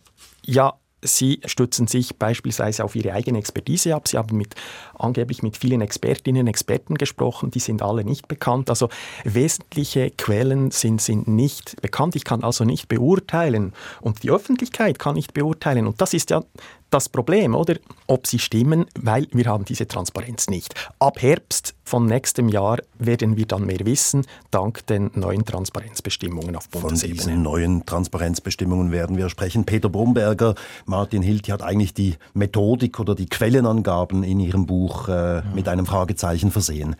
ja 0.45 0.73
Sie 1.03 1.41
stützen 1.45 1.87
sich 1.87 2.17
beispielsweise 2.17 2.83
auf 2.83 2.95
Ihre 2.95 3.13
eigene 3.13 3.39
Expertise 3.39 3.95
ab. 3.95 4.07
Sie 4.07 4.17
haben 4.17 4.37
mit, 4.37 4.55
angeblich 4.97 5.41
mit 5.41 5.57
vielen 5.57 5.81
Expertinnen 5.81 6.41
und 6.41 6.47
Experten 6.47 6.95
gesprochen, 6.95 7.51
die 7.51 7.59
sind 7.59 7.81
alle 7.81 8.03
nicht 8.03 8.27
bekannt. 8.27 8.69
Also 8.69 8.89
wesentliche 9.23 10.11
Quellen 10.11 10.71
sind, 10.71 11.01
sind 11.01 11.27
nicht 11.27 11.81
bekannt. 11.81 12.15
Ich 12.15 12.23
kann 12.23 12.43
also 12.43 12.65
nicht 12.65 12.87
beurteilen 12.87 13.73
und 14.01 14.23
die 14.23 14.31
Öffentlichkeit 14.31 14.99
kann 14.99 15.15
nicht 15.15 15.33
beurteilen. 15.33 15.87
Und 15.87 16.01
das 16.01 16.13
ist 16.13 16.29
ja 16.29 16.43
das 16.91 17.09
Problem, 17.09 17.55
oder? 17.55 17.75
Ob 18.07 18.27
sie 18.27 18.37
stimmen, 18.37 18.85
weil 18.99 19.27
wir 19.31 19.45
haben 19.45 19.65
diese 19.65 19.87
Transparenz 19.87 20.49
nicht. 20.49 20.75
Ab 20.99 21.21
Herbst 21.21 21.73
von 21.83 22.05
nächstem 22.05 22.49
Jahr 22.49 22.77
werden 22.99 23.37
wir 23.37 23.45
dann 23.45 23.65
mehr 23.65 23.79
wissen, 23.83 24.25
dank 24.51 24.85
den 24.87 25.09
neuen 25.15 25.45
Transparenzbestimmungen 25.45 26.55
auf 26.55 26.69
Bundesebene. 26.69 27.19
Von 27.21 27.27
diesen 27.29 27.43
neuen 27.43 27.85
Transparenzbestimmungen 27.85 28.91
werden 28.91 29.17
wir 29.17 29.29
sprechen. 29.29 29.65
Peter 29.65 29.89
Brumberger, 29.89 30.55
Martin 30.85 31.21
Hilti 31.21 31.51
hat 31.51 31.61
eigentlich 31.61 31.93
die 31.93 32.17
Methodik 32.33 32.99
oder 32.99 33.15
die 33.15 33.27
Quellenangaben 33.27 34.23
in 34.23 34.39
ihrem 34.39 34.65
Buch 34.65 35.07
äh, 35.07 35.41
mit 35.53 35.67
einem 35.67 35.85
Fragezeichen 35.85 36.51
versehen. 36.51 36.95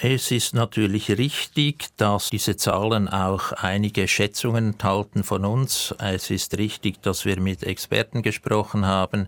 Es 0.00 0.30
ist 0.30 0.54
natürlich 0.54 1.10
richtig, 1.10 1.86
dass 1.96 2.30
diese 2.30 2.56
Zahlen 2.56 3.08
auch 3.08 3.50
einige 3.50 4.06
Schätzungen 4.06 4.66
enthalten 4.68 5.24
von 5.24 5.44
uns. 5.44 5.92
Es 5.98 6.30
ist 6.30 6.56
richtig, 6.56 7.02
dass 7.02 7.24
wir 7.24 7.40
mit 7.40 7.64
Experten 7.64 8.22
gesprochen 8.22 8.86
haben. 8.86 9.26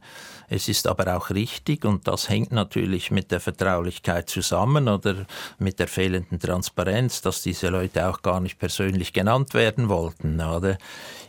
Es 0.49 0.69
ist 0.69 0.87
aber 0.87 1.17
auch 1.17 1.31
richtig, 1.31 1.85
und 1.85 2.07
das 2.07 2.29
hängt 2.29 2.53
natürlich 2.53 3.11
mit 3.11 3.33
der 3.33 3.41
Vertraulichkeit 3.41 4.31
zusammen 4.31 4.89
oder 4.89 5.27
mit 5.59 5.81
der 5.81 5.89
fehlenden 5.89 6.39
Transparenz, 6.39 7.21
dass 7.21 7.43
diese 7.43 7.69
Leute 7.69 8.09
auch 8.09 8.23
gar 8.23 8.39
nicht 8.39 8.61
persönlich 8.61 9.13
genannt 9.13 9.55
werden 9.55 9.89
wollten. 9.89 10.41
Oder? 10.41 10.79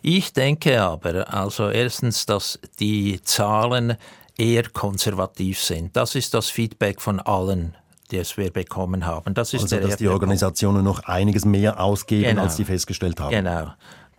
Ich 0.04 0.34
denke 0.34 0.80
aber, 0.80 1.34
also 1.34 1.68
erstens, 1.68 2.28
dass 2.28 2.60
die 2.80 3.20
Zahlen 3.24 3.98
eher 4.38 4.70
konservativ 4.70 5.64
sind. 5.64 5.96
Das 5.96 6.14
ist 6.14 6.36
das 6.36 6.52
Feedback 6.52 7.02
von 7.02 7.20
allen 7.20 7.76
das 8.12 8.38
wir 8.38 8.52
bekommen 8.52 9.06
haben. 9.06 9.34
Das 9.34 9.54
ist 9.54 9.64
also, 9.64 9.80
dass 9.80 9.98
die 9.98 10.08
Organisationen 10.08 10.84
noch 10.84 11.04
einiges 11.06 11.46
mehr 11.46 11.80
ausgeben, 11.80 12.30
genau. 12.30 12.44
als 12.44 12.58
sie 12.58 12.66
festgestellt 12.66 13.20
haben. 13.20 13.32
Genau. 13.32 13.72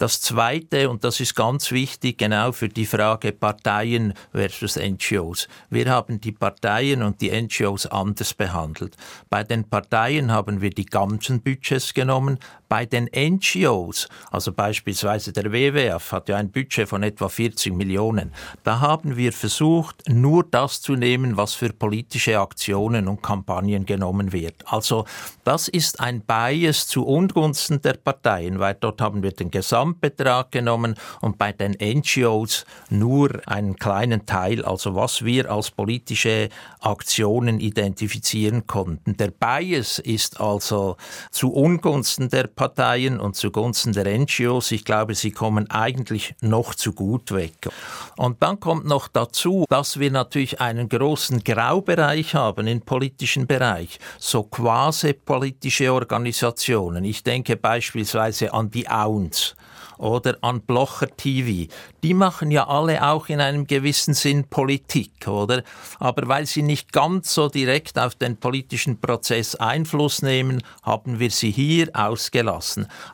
Das 0.03 0.21
Zweite, 0.21 0.91
und 0.91 1.05
das 1.05 1.21
ist 1.21 1.37
ganz 1.37 1.71
wichtig, 1.71 2.19
genau 2.19 2.51
für 2.51 2.69
die 2.69 2.87
Frage 2.87 3.31
Parteien 3.31 4.15
versus 4.33 4.77
NGOs. 4.77 5.47
Wir 5.71 5.89
haben 5.91 6.21
die 6.21 6.33
Parteien 6.33 7.03
und 7.03 7.21
die 7.21 7.31
NGOs 7.31 7.87
anders 7.87 8.35
behandelt. 8.35 8.97
Bei 9.31 9.45
den 9.45 9.63
Parteien 9.63 10.33
haben 10.33 10.61
wir 10.61 10.71
die 10.71 10.87
ganzen 10.87 11.41
Budgets 11.41 11.95
genommen, 11.95 12.41
bei 12.73 12.87
den 12.87 13.11
NGOs, 13.15 14.09
also 14.31 14.51
beispielsweise 14.51 15.31
der 15.31 15.53
WWF 15.53 16.11
hat 16.11 16.31
ja 16.31 16.39
ein 16.39 16.51
Budget 16.51 16.89
von 16.89 17.03
etwa 17.03 17.29
40 17.29 17.75
Millionen, 17.75 18.33
da 18.65 18.81
haben 18.81 19.19
wir 19.19 19.35
versucht, 19.35 20.09
nur 20.09 20.43
das 20.51 20.81
zu 20.81 20.97
nehmen, 20.97 21.37
was 21.37 21.53
für 21.53 21.75
politische 21.75 22.41
Aktionen 22.41 23.09
und 23.09 23.23
Kampagnen 23.23 23.85
genommen 23.85 24.33
wird. 24.33 24.55
Also 24.65 25.05
das 25.45 25.69
ist 25.69 26.01
ein 26.01 26.23
Bias 26.23 26.87
zu 26.87 27.05
Ungunsten 27.05 27.83
der 27.83 27.93
Parteien, 27.93 28.59
weil 28.59 28.75
dort 28.81 29.03
haben 29.03 29.23
wir 29.23 29.33
den 29.33 29.51
Gesamtbetrag 29.51 30.51
genommen 30.51 30.95
und 31.21 31.37
bei 31.37 31.53
den 31.53 31.73
NGOs 31.73 32.65
nur 32.89 33.43
einen 33.45 33.77
kleinen 33.77 34.25
Teil, 34.25 34.65
also 34.65 34.95
was 34.95 35.27
wir 35.27 35.53
als 35.53 35.71
politische 35.71 36.49
Aktionen 36.81 37.61
identifizieren 37.61 38.67
konnten. 38.67 39.15
Der 39.19 39.31
Bias 39.31 39.99
ist 39.99 40.41
also 40.41 40.97
zu 41.31 41.53
Ungunsten 41.53 42.31
der 42.31 42.45
Parteien 42.45 42.62
Parteien 42.63 43.19
und 43.19 43.35
zugunsten 43.35 43.93
der 43.93 44.07
NGOs. 44.17 44.71
Ich 44.71 44.85
glaube, 44.85 45.17
sie 45.17 45.33
kommen 45.33 45.69
eigentlich 45.69 46.37
noch 46.41 46.77
zu 46.77 46.93
gut 46.93 47.33
weg. 47.33 47.69
Und 48.17 48.41
dann 48.41 48.61
kommt 48.61 48.85
noch 48.85 49.09
dazu, 49.09 49.65
dass 49.69 49.99
wir 49.99 50.13
natürlich 50.13 50.61
einen 50.61 50.89
großen 50.89 51.43
Graubereich 51.43 52.37
haben 52.37 52.69
im 52.69 52.81
politischen 52.81 53.49
Bereich, 53.49 53.99
so 54.17 54.45
quasi 54.45 55.13
politische 55.13 55.93
Organisationen. 55.93 57.05
Ich 57.05 57.25
denke 57.25 57.57
beispielsweise 57.57 58.55
an 58.55 58.71
die 58.71 58.89
AUNS 58.89 59.57
oder 60.03 60.37
an 60.41 60.61
Blocher 60.61 61.09
TV. 61.17 61.73
Die 62.03 62.15
machen 62.15 62.51
ja 62.51 62.67
alle 62.67 63.07
auch 63.07 63.29
in 63.29 63.41
einem 63.41 63.67
gewissen 63.67 64.15
Sinn 64.15 64.45
Politik, 64.45 65.29
oder? 65.29 65.63
Aber 66.01 66.27
weil 66.29 66.47
sie 66.47 66.63
nicht 66.63 66.93
ganz 66.93 67.33
so 67.33 67.49
direkt 67.49 67.99
auf 67.99 68.17
den 68.17 68.37
politischen 68.37 69.01
Prozess 69.01 69.55
Einfluss 69.55 70.21
nehmen, 70.21 70.63
haben 70.83 71.21
wir 71.21 71.31
sie 71.31 71.53
hier 71.53 71.89
ausgelassen. 71.95 72.52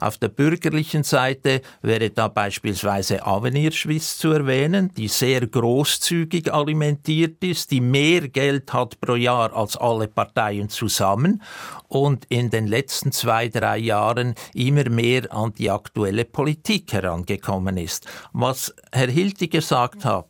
Auf 0.01 0.19
der 0.19 0.29
bürgerlichen 0.29 1.03
Seite 1.03 1.63
wäre 1.83 2.11
da 2.11 2.29
beispielsweise 2.29 3.25
Avenir 3.27 3.73
Suisse 3.73 4.19
zu 4.19 4.33
erwähnen, 4.33 4.91
die 4.97 5.09
sehr 5.09 5.47
großzügig 5.47 6.53
alimentiert 6.53 7.43
ist, 7.43 7.71
die 7.71 7.81
mehr 7.81 8.29
Geld 8.29 8.73
hat 8.73 9.01
pro 9.01 9.15
Jahr 9.15 9.55
als 9.55 9.77
alle 9.77 10.09
Parteien 10.09 10.69
zusammen 10.69 11.43
und 11.89 12.27
in 12.29 12.51
den 12.51 12.67
letzten 12.67 13.13
zwei, 13.13 13.49
drei 13.49 13.79
Jahren 13.79 14.35
immer 14.55 14.89
mehr 14.89 15.33
an 15.33 15.53
die 15.55 15.71
aktuelle 15.71 16.25
Politik 16.25 16.93
herangekommen 16.93 17.77
ist. 17.77 18.07
Was 18.33 18.75
Herr 18.93 19.09
Hilti 19.09 19.49
gesagt 19.49 20.05
hat, 20.05 20.28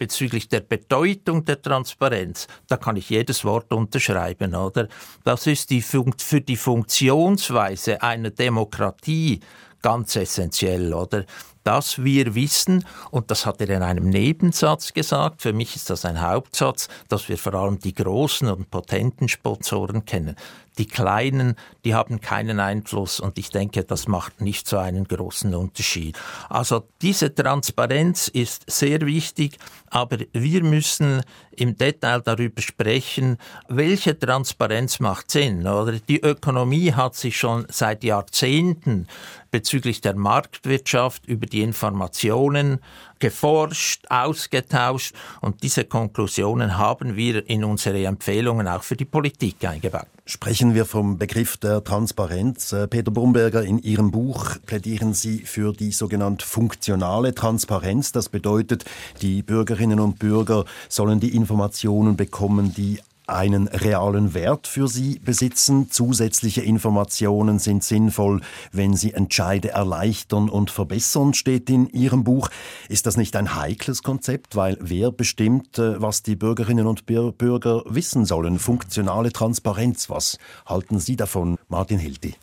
bezüglich 0.00 0.48
der 0.48 0.60
Bedeutung 0.60 1.44
der 1.44 1.60
Transparenz, 1.60 2.48
da 2.68 2.78
kann 2.78 2.96
ich 2.96 3.10
jedes 3.10 3.44
Wort 3.44 3.70
unterschreiben, 3.70 4.54
oder? 4.54 4.88
Das 5.24 5.46
ist 5.46 5.68
die 5.68 5.82
für 5.82 6.40
die 6.40 6.56
Funktionsweise 6.56 8.02
einer 8.02 8.30
Demokratie 8.30 9.40
ganz 9.82 10.16
essentiell, 10.16 10.94
oder? 10.94 11.26
Dass 11.64 12.02
wir 12.02 12.34
wissen, 12.34 12.86
und 13.10 13.30
das 13.30 13.44
hat 13.44 13.60
er 13.60 13.68
in 13.68 13.82
einem 13.82 14.08
Nebensatz 14.08 14.94
gesagt, 14.94 15.42
für 15.42 15.52
mich 15.52 15.76
ist 15.76 15.90
das 15.90 16.06
ein 16.06 16.22
Hauptsatz, 16.22 16.88
dass 17.08 17.28
wir 17.28 17.36
vor 17.36 17.52
allem 17.52 17.78
die 17.78 17.94
großen 17.94 18.48
und 18.48 18.70
potenten 18.70 19.28
Sponsoren 19.28 20.06
kennen. 20.06 20.34
Die 20.80 20.86
Kleinen, 20.86 21.56
die 21.84 21.94
haben 21.94 22.22
keinen 22.22 22.58
Einfluss 22.58 23.20
und 23.20 23.36
ich 23.38 23.50
denke, 23.50 23.84
das 23.84 24.08
macht 24.08 24.40
nicht 24.40 24.66
so 24.66 24.78
einen 24.78 25.06
großen 25.06 25.54
Unterschied. 25.54 26.18
Also 26.48 26.88
diese 27.02 27.34
Transparenz 27.34 28.28
ist 28.28 28.64
sehr 28.66 29.02
wichtig, 29.02 29.58
aber 29.90 30.16
wir 30.32 30.64
müssen 30.64 31.20
im 31.50 31.76
Detail 31.76 32.22
darüber 32.22 32.62
sprechen, 32.62 33.36
welche 33.68 34.18
Transparenz 34.18 35.00
macht 35.00 35.30
Sinn. 35.30 35.66
Oder 35.66 35.98
die 35.98 36.22
Ökonomie 36.22 36.94
hat 36.94 37.14
sich 37.14 37.36
schon 37.36 37.66
seit 37.68 38.02
Jahrzehnten 38.02 39.06
bezüglich 39.50 40.00
der 40.00 40.14
Marktwirtschaft 40.14 41.26
über 41.26 41.46
die 41.46 41.62
Informationen 41.62 42.80
geforscht, 43.18 44.06
ausgetauscht 44.08 45.14
und 45.40 45.62
diese 45.62 45.84
Konklusionen 45.84 46.78
haben 46.78 47.16
wir 47.16 47.48
in 47.48 47.64
unsere 47.64 48.04
Empfehlungen 48.04 48.66
auch 48.66 48.82
für 48.82 48.96
die 48.96 49.04
Politik 49.04 49.64
eingebaut. 49.64 50.06
Sprechen 50.24 50.74
wir 50.74 50.84
vom 50.84 51.18
Begriff 51.18 51.56
der 51.56 51.82
Transparenz. 51.82 52.72
Äh, 52.72 52.86
Peter 52.86 53.10
Brumberger, 53.10 53.64
in 53.64 53.78
Ihrem 53.80 54.12
Buch 54.12 54.56
plädieren 54.64 55.12
Sie 55.12 55.40
für 55.40 55.72
die 55.72 55.90
sogenannte 55.90 56.46
funktionale 56.46 57.34
Transparenz. 57.34 58.12
Das 58.12 58.28
bedeutet, 58.28 58.84
die 59.22 59.42
Bürgerinnen 59.42 59.98
und 59.98 60.20
Bürger 60.20 60.66
sollen 60.88 61.18
die 61.18 61.34
Informationen 61.34 62.16
bekommen, 62.16 62.72
die 62.72 63.00
einen 63.30 63.68
realen 63.68 64.34
Wert 64.34 64.66
für 64.66 64.88
sie 64.88 65.18
besitzen. 65.18 65.90
Zusätzliche 65.90 66.62
Informationen 66.62 67.58
sind 67.58 67.84
sinnvoll, 67.84 68.40
wenn 68.72 68.94
sie 68.94 69.12
Entscheide 69.12 69.70
erleichtern 69.70 70.48
und 70.48 70.70
verbessern, 70.70 71.34
steht 71.34 71.70
in 71.70 71.88
Ihrem 71.88 72.24
Buch. 72.24 72.48
Ist 72.88 73.06
das 73.06 73.16
nicht 73.16 73.36
ein 73.36 73.54
heikles 73.54 74.02
Konzept, 74.02 74.56
weil 74.56 74.76
wer 74.80 75.12
bestimmt, 75.12 75.78
äh, 75.78 76.00
was 76.00 76.22
die 76.22 76.36
Bürgerinnen 76.36 76.86
und 76.86 77.06
Bürger 77.06 77.82
wissen 77.86 78.24
sollen? 78.24 78.58
Funktionale 78.58 79.32
Transparenz, 79.32 80.10
was 80.10 80.38
halten 80.66 80.98
Sie 80.98 81.16
davon, 81.16 81.58
Martin 81.68 81.98
Hilti? 81.98 82.34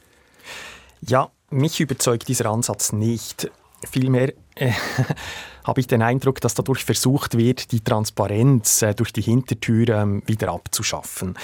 Ja, 1.02 1.30
mich 1.50 1.80
überzeugt 1.80 2.28
dieser 2.28 2.48
Ansatz 2.48 2.92
nicht. 2.92 3.50
Vielmehr 3.86 4.34
äh, 4.56 4.72
habe 5.64 5.80
ich 5.80 5.88
den 5.88 6.02
Eindruck, 6.02 6.42
dass 6.42 6.54
dadurch 6.54 6.84
versucht 6.84 7.38
wird, 7.38 7.72
die 7.72 7.82
Transparenz 7.82 8.82
äh, 8.82 8.94
durch 8.94 9.14
die 9.14 9.22
Hintertür 9.22 9.90
ähm, 9.90 10.24
wieder 10.26 10.52
abzuschaffen. 10.52 11.38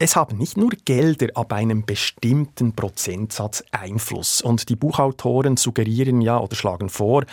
Es 0.00 0.14
haben 0.14 0.38
nicht 0.38 0.56
nur 0.56 0.70
Gelder 0.84 1.26
ab 1.34 1.52
einem 1.52 1.84
bestimmten 1.84 2.72
Prozentsatz 2.72 3.64
Einfluss. 3.72 4.40
Und 4.40 4.68
die 4.68 4.76
Buchautoren 4.76 5.56
suggerieren 5.56 6.20
ja 6.20 6.38
oder 6.38 6.54
schlagen 6.54 6.88
vor, 6.88 7.24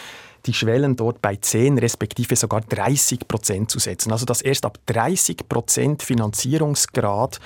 die 0.48 0.54
Schwellen 0.54 0.96
dort 0.96 1.22
bei 1.22 1.36
10 1.36 1.78
respektive 1.78 2.36
sogar 2.36 2.62
30 2.62 3.28
Prozent 3.28 3.70
zu 3.70 3.78
setzen. 3.78 4.12
Also 4.12 4.26
dass 4.26 4.42
erst 4.42 4.66
ab 4.66 4.80
30 4.88 5.48
Prozent 5.48 6.02
Finanzierungsgrad 6.02 7.40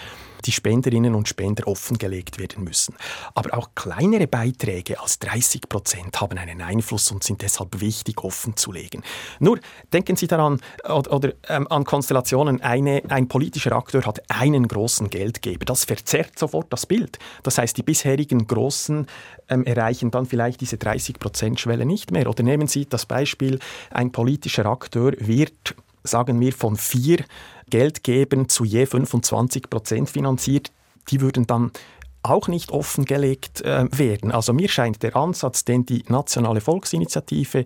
die 0.46 0.52
Spenderinnen 0.52 1.16
und 1.16 1.28
Spender 1.28 1.68
offengelegt 1.68 2.40
werden 2.40 2.64
müssen. 2.64 2.96
Aber 3.34 3.58
auch 3.58 3.70
kleinere 3.76 4.28
Beiträge 4.28 5.00
als 5.00 5.20
30 5.20 5.70
Prozent 5.70 6.20
haben 6.22 6.38
einen 6.38 6.62
Einfluss 6.62 7.12
und 7.12 7.24
sind 7.24 7.42
deshalb 7.42 7.82
wichtig 7.82 8.24
offenzulegen. 8.24 9.04
Nur 9.40 9.60
denken 9.94 10.16
Sie 10.16 10.28
daran 10.28 10.62
oder, 10.84 11.12
oder 11.12 11.34
ähm, 11.48 11.68
an 11.70 11.84
Konstellationen, 11.84 12.62
eine, 12.62 13.04
ein 13.10 13.28
politischer 13.28 13.74
Akteur 13.74 14.06
hat 14.06 14.22
einen 14.30 14.68
großen 14.68 15.10
Geldgeber. 15.10 15.66
Das 15.66 15.86
verzerrt 15.86 16.38
sofort 16.38 16.72
das 16.72 16.86
Bild. 16.86 17.20
Das 17.44 17.58
heißt, 17.58 17.78
die 17.78 17.84
bisherigen 17.84 18.48
Großen 18.48 19.08
ähm, 19.50 19.64
erreichen 19.66 20.12
dann 20.12 20.26
vielleicht 20.26 20.62
diese 20.62 20.78
30 20.78 21.20
Prozent 21.20 21.60
Schwelle 21.60 21.86
nicht 21.86 22.12
mehr. 22.12 22.30
Oder 22.30 22.44
nehmen 22.44 22.68
Sie 22.68 22.86
das 22.86 23.06
Beispiel, 23.06 23.60
ein 23.92 24.12
politischer 24.12 24.66
Akteur 24.66 25.14
wird 25.20 25.76
sagen 26.04 26.40
wir, 26.40 26.54
von 26.54 26.78
vier 26.78 27.26
Geldgebern 27.70 28.50
zu 28.50 28.64
je 28.64 28.86
25 28.86 29.70
Prozent 29.70 30.10
finanziert, 30.10 30.72
die 31.10 31.22
würden 31.22 31.48
dann 31.48 31.72
auch 32.22 32.48
nicht 32.48 32.72
offengelegt 32.72 33.62
äh, 33.62 33.88
werden. 33.92 34.32
Also 34.32 34.54
mir 34.54 34.68
scheint 34.68 35.02
der 35.04 35.16
Ansatz, 35.16 35.64
den 35.64 35.86
die 35.86 36.04
Nationale 36.08 36.62
Volksinitiative 36.62 37.64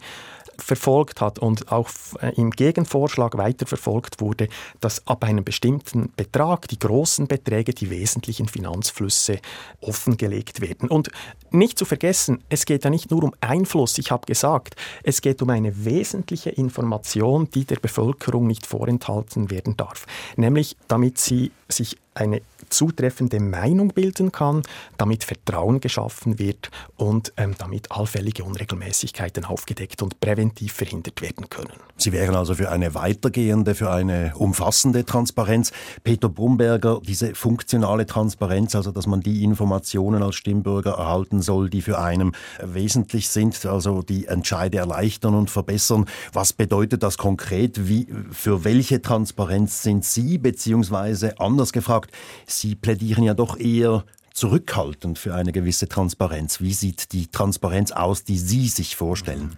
verfolgt 0.57 1.21
hat 1.21 1.39
und 1.39 1.71
auch 1.71 1.89
äh, 2.21 2.33
im 2.35 2.51
Gegenvorschlag 2.51 3.37
weiterverfolgt 3.37 4.21
wurde, 4.21 4.47
dass 4.79 5.05
ab 5.07 5.23
einem 5.23 5.43
bestimmten 5.43 6.11
Betrag 6.15 6.67
die 6.67 6.79
großen 6.79 7.27
Beträge, 7.27 7.73
die 7.73 7.89
wesentlichen 7.89 8.47
Finanzflüsse 8.47 9.39
offengelegt 9.81 10.61
werden. 10.61 10.89
Und 10.89 11.09
nicht 11.51 11.77
zu 11.77 11.85
vergessen, 11.85 12.43
es 12.49 12.65
geht 12.65 12.83
ja 12.83 12.89
nicht 12.89 13.11
nur 13.11 13.23
um 13.23 13.33
Einfluss, 13.41 13.97
ich 13.97 14.11
habe 14.11 14.25
gesagt, 14.25 14.75
es 15.03 15.21
geht 15.21 15.41
um 15.41 15.49
eine 15.49 15.85
wesentliche 15.85 16.49
Information, 16.49 17.49
die 17.53 17.65
der 17.65 17.77
Bevölkerung 17.77 18.47
nicht 18.47 18.65
vorenthalten 18.65 19.49
werden 19.49 19.77
darf, 19.77 20.05
nämlich 20.35 20.77
damit 20.87 21.17
sie 21.17 21.51
sich 21.67 21.97
eine 22.15 22.41
zutreffende 22.73 23.39
Meinung 23.39 23.89
bilden 23.89 24.31
kann, 24.31 24.63
damit 24.97 25.23
Vertrauen 25.23 25.79
geschaffen 25.79 26.39
wird 26.39 26.69
und 26.95 27.33
ähm, 27.37 27.55
damit 27.57 27.91
allfällige 27.91 28.43
Unregelmäßigkeiten 28.43 29.45
aufgedeckt 29.45 30.01
und 30.01 30.19
präventiv 30.19 30.73
verhindert 30.73 31.21
werden 31.21 31.49
können. 31.49 31.73
Sie 31.95 32.11
wären 32.11 32.35
also 32.35 32.55
für 32.55 32.71
eine 32.71 32.95
weitergehende, 32.95 33.75
für 33.75 33.91
eine 33.91 34.33
umfassende 34.35 35.05
Transparenz. 35.05 35.71
Peter 36.03 36.27
Brumberger, 36.27 36.99
diese 37.05 37.35
funktionale 37.35 38.05
Transparenz, 38.05 38.75
also 38.75 38.91
dass 38.91 39.05
man 39.05 39.21
die 39.21 39.43
Informationen 39.43 40.23
als 40.23 40.35
Stimmbürger 40.35 40.93
erhalten 40.93 41.41
soll, 41.41 41.69
die 41.69 41.81
für 41.81 41.99
einen 41.99 42.35
wesentlich 42.61 43.29
sind, 43.29 43.65
also 43.65 44.01
die 44.01 44.25
Entscheide 44.25 44.79
erleichtern 44.79 45.35
und 45.35 45.49
verbessern. 45.49 46.05
Was 46.33 46.51
bedeutet 46.51 47.03
das 47.03 47.17
konkret? 47.17 47.87
Wie, 47.87 48.07
für 48.31 48.63
welche 48.63 49.01
Transparenz 49.01 49.83
sind 49.83 50.03
Sie, 50.03 50.37
beziehungsweise 50.37 51.39
anders 51.39 51.73
gefragt, 51.73 52.11
Sie 52.47 52.62
plädieren 52.75 53.23
ja 53.23 53.33
doch 53.33 53.59
eher 53.59 54.05
zurückhaltend 54.33 55.19
für 55.19 55.35
eine 55.35 55.51
gewisse 55.51 55.87
Transparenz. 55.87 56.59
Wie 56.59 56.73
sieht 56.73 57.11
die 57.11 57.27
Transparenz 57.27 57.91
aus, 57.91 58.23
die 58.23 58.37
Sie 58.37 58.67
sich 58.67 58.95
vorstellen? 58.95 59.55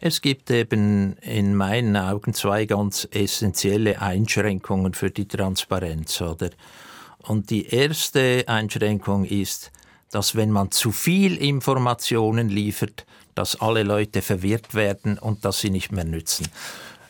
Es 0.00 0.20
gibt 0.20 0.50
eben 0.50 1.16
in 1.18 1.54
meinen 1.54 1.96
Augen 1.96 2.32
zwei 2.32 2.64
ganz 2.64 3.06
essentielle 3.10 4.00
Einschränkungen 4.00 4.94
für 4.94 5.10
die 5.10 5.28
Transparenz, 5.28 6.20
oder? 6.20 6.50
Und 7.22 7.50
die 7.50 7.66
erste 7.66 8.44
Einschränkung 8.46 9.24
ist, 9.24 9.70
dass 10.10 10.34
wenn 10.34 10.50
man 10.50 10.70
zu 10.70 10.90
viel 10.90 11.36
Informationen 11.36 12.48
liefert, 12.48 13.04
dass 13.34 13.60
alle 13.60 13.82
Leute 13.82 14.22
verwirrt 14.22 14.74
werden 14.74 15.18
und 15.18 15.44
dass 15.44 15.60
sie 15.60 15.70
nicht 15.70 15.92
mehr 15.92 16.04
nützen. 16.04 16.48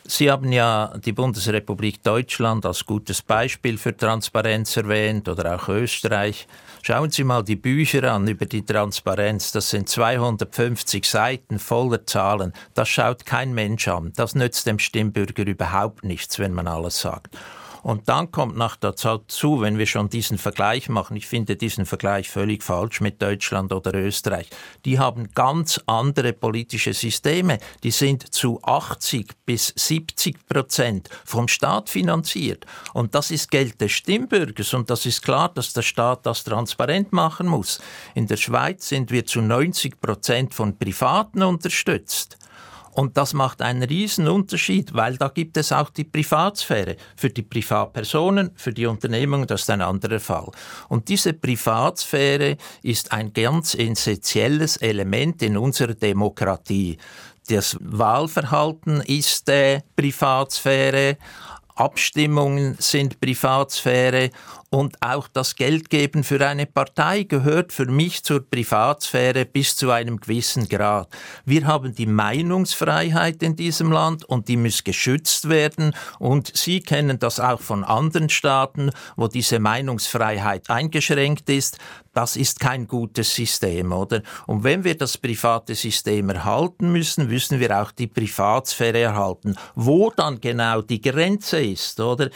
Sie 0.05 0.31
haben 0.31 0.51
ja 0.51 0.93
die 0.97 1.11
Bundesrepublik 1.11 2.03
Deutschland 2.03 2.65
als 2.65 2.85
gutes 2.85 3.21
Beispiel 3.21 3.77
für 3.77 3.95
Transparenz 3.95 4.75
erwähnt 4.75 5.29
oder 5.29 5.55
auch 5.55 5.69
Österreich. 5.69 6.47
Schauen 6.81 7.11
Sie 7.11 7.23
mal 7.23 7.43
die 7.43 7.55
Bücher 7.55 8.11
an 8.11 8.27
über 8.27 8.47
die 8.47 8.65
Transparenz. 8.65 9.51
Das 9.51 9.69
sind 9.69 9.87
250 9.87 11.05
Seiten 11.05 11.59
voller 11.59 12.05
Zahlen. 12.07 12.53
Das 12.73 12.89
schaut 12.89 13.25
kein 13.25 13.53
Mensch 13.53 13.87
an. 13.87 14.11
Das 14.15 14.33
nützt 14.33 14.65
dem 14.65 14.79
Stimmbürger 14.79 15.45
überhaupt 15.45 16.03
nichts, 16.03 16.39
wenn 16.39 16.53
man 16.53 16.67
alles 16.67 16.99
sagt. 16.99 17.37
Und 17.83 18.09
dann 18.09 18.31
kommt 18.31 18.57
noch 18.57 18.75
dazu, 18.75 19.61
wenn 19.61 19.77
wir 19.77 19.85
schon 19.85 20.09
diesen 20.09 20.37
Vergleich 20.37 20.89
machen, 20.89 21.15
ich 21.15 21.27
finde 21.27 21.55
diesen 21.55 21.85
Vergleich 21.85 22.29
völlig 22.29 22.63
falsch 22.63 23.01
mit 23.01 23.21
Deutschland 23.21 23.73
oder 23.73 23.93
Österreich, 23.93 24.49
die 24.85 24.99
haben 24.99 25.29
ganz 25.33 25.81
andere 25.87 26.33
politische 26.33 26.93
Systeme. 26.93 27.57
Die 27.83 27.91
sind 27.91 28.33
zu 28.33 28.59
80 28.63 29.31
bis 29.45 29.73
70 29.75 30.47
Prozent 30.47 31.09
vom 31.25 31.47
Staat 31.47 31.89
finanziert. 31.89 32.65
Und 32.93 33.15
das 33.15 33.31
ist 33.31 33.49
Geld 33.49 33.81
des 33.81 33.91
Stimmbürgers. 33.91 34.73
Und 34.73 34.89
das 34.89 35.05
ist 35.05 35.21
klar, 35.21 35.49
dass 35.49 35.73
der 35.73 35.81
Staat 35.81 36.25
das 36.25 36.43
transparent 36.43 37.11
machen 37.13 37.47
muss. 37.47 37.79
In 38.15 38.27
der 38.27 38.37
Schweiz 38.37 38.89
sind 38.89 39.11
wir 39.11 39.25
zu 39.25 39.41
90 39.41 39.99
Prozent 39.99 40.53
von 40.53 40.77
Privaten 40.77 41.43
unterstützt. 41.43 42.37
Und 42.93 43.17
das 43.17 43.33
macht 43.33 43.61
einen 43.61 43.83
riesen 43.83 44.27
Unterschied, 44.27 44.93
weil 44.93 45.17
da 45.17 45.29
gibt 45.29 45.57
es 45.57 45.71
auch 45.71 45.89
die 45.89 46.03
Privatsphäre. 46.03 46.97
Für 47.15 47.29
die 47.29 47.41
Privatpersonen, 47.41 48.51
für 48.55 48.73
die 48.73 48.85
Unternehmungen, 48.85 49.47
das 49.47 49.61
ist 49.61 49.69
ein 49.69 49.81
anderer 49.81 50.19
Fall. 50.19 50.51
Und 50.89 51.07
diese 51.07 51.33
Privatsphäre 51.33 52.57
ist 52.83 53.11
ein 53.11 53.33
ganz 53.33 53.75
essentielles 53.75 54.77
Element 54.77 55.41
in 55.41 55.57
unserer 55.57 55.93
Demokratie. 55.93 56.97
Das 57.47 57.77
Wahlverhalten 57.81 59.01
ist 59.01 59.49
äh, 59.49 59.81
Privatsphäre, 59.95 61.17
Abstimmungen 61.75 62.75
sind 62.79 63.19
Privatsphäre 63.19 64.29
und 64.71 64.95
auch 65.01 65.27
das 65.27 65.55
Geldgeben 65.57 66.23
für 66.23 66.47
eine 66.47 66.65
Partei 66.65 67.23
gehört 67.23 67.73
für 67.73 67.87
mich 67.87 68.23
zur 68.23 68.49
Privatsphäre 68.49 69.45
bis 69.45 69.75
zu 69.75 69.91
einem 69.91 70.17
gewissen 70.17 70.69
Grad. 70.69 71.09
Wir 71.43 71.67
haben 71.67 71.93
die 71.93 72.05
Meinungsfreiheit 72.05 73.43
in 73.43 73.57
diesem 73.57 73.91
Land 73.91 74.23
und 74.23 74.47
die 74.47 74.55
muss 74.55 74.85
geschützt 74.85 75.49
werden. 75.49 75.93
Und 76.19 76.55
Sie 76.55 76.79
kennen 76.79 77.19
das 77.19 77.41
auch 77.41 77.59
von 77.59 77.83
anderen 77.83 78.29
Staaten, 78.29 78.91
wo 79.17 79.27
diese 79.27 79.59
Meinungsfreiheit 79.59 80.69
eingeschränkt 80.69 81.49
ist. 81.49 81.77
Das 82.13 82.37
ist 82.37 82.61
kein 82.61 82.87
gutes 82.87 83.35
System, 83.35 83.91
oder? 83.91 84.21
Und 84.47 84.63
wenn 84.63 84.85
wir 84.85 84.97
das 84.97 85.17
private 85.17 85.75
System 85.75 86.29
erhalten 86.29 86.93
müssen, 86.93 87.27
müssen 87.27 87.59
wir 87.59 87.81
auch 87.81 87.91
die 87.91 88.07
Privatsphäre 88.07 88.99
erhalten. 88.99 89.55
Wo 89.75 90.11
dann 90.11 90.39
genau 90.39 90.81
die 90.81 91.01
Grenze 91.01 91.61
ist, 91.61 91.99
oder? 91.99 92.29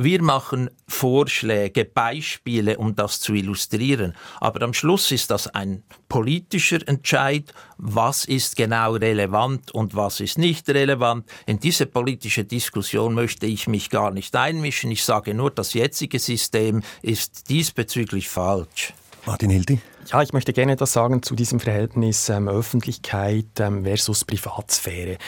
Wir 0.00 0.22
machen 0.22 0.70
Vorschläge, 0.86 1.84
Beispiele, 1.84 2.78
um 2.78 2.94
das 2.94 3.18
zu 3.18 3.34
illustrieren. 3.34 4.14
Aber 4.38 4.62
am 4.62 4.72
Schluss 4.72 5.10
ist 5.10 5.32
das 5.32 5.48
ein 5.48 5.82
politischer 6.08 6.86
Entscheid, 6.86 7.52
was 7.78 8.24
ist 8.24 8.54
genau 8.54 8.92
relevant 8.92 9.72
und 9.72 9.96
was 9.96 10.20
ist 10.20 10.38
nicht 10.38 10.68
relevant. 10.68 11.26
In 11.46 11.58
diese 11.58 11.84
politische 11.86 12.44
Diskussion 12.44 13.12
möchte 13.12 13.46
ich 13.46 13.66
mich 13.66 13.90
gar 13.90 14.12
nicht 14.12 14.36
einmischen. 14.36 14.92
Ich 14.92 15.02
sage 15.02 15.34
nur, 15.34 15.50
das 15.50 15.74
jetzige 15.74 16.20
System 16.20 16.84
ist 17.02 17.50
diesbezüglich 17.50 18.28
falsch. 18.28 18.94
Martin 19.26 19.50
Hildi? 19.50 19.80
Ja, 20.12 20.22
ich 20.22 20.32
möchte 20.32 20.52
gerne 20.52 20.74
etwas 20.74 20.92
sagen 20.92 21.24
zu 21.24 21.34
diesem 21.34 21.58
Verhältnis 21.58 22.28
ähm, 22.28 22.46
Öffentlichkeit 22.46 23.46
ähm, 23.58 23.82
versus 23.82 24.24
Privatsphäre 24.24 25.18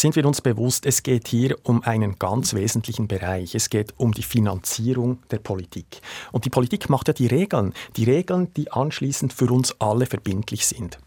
sind 0.00 0.16
wir 0.16 0.26
uns 0.26 0.40
bewusst, 0.40 0.86
es 0.86 1.02
geht 1.02 1.28
hier 1.28 1.56
um 1.62 1.82
einen 1.82 2.18
ganz 2.18 2.54
wesentlichen 2.54 3.08
Bereich. 3.08 3.54
Es 3.54 3.70
geht 3.70 3.94
um 3.96 4.12
die 4.12 4.22
Finanzierung 4.22 5.18
der 5.30 5.38
Politik. 5.38 6.00
Und 6.32 6.44
die 6.44 6.50
Politik 6.50 6.88
macht 6.88 7.08
ja 7.08 7.14
die 7.14 7.26
Regeln, 7.26 7.72
die 7.96 8.04
Regeln, 8.04 8.52
die 8.54 8.70
anschließend 8.72 9.32
für 9.32 9.50
uns 9.50 9.74
alle 9.80 10.06
verbindlich 10.06 10.66
sind. 10.66 10.98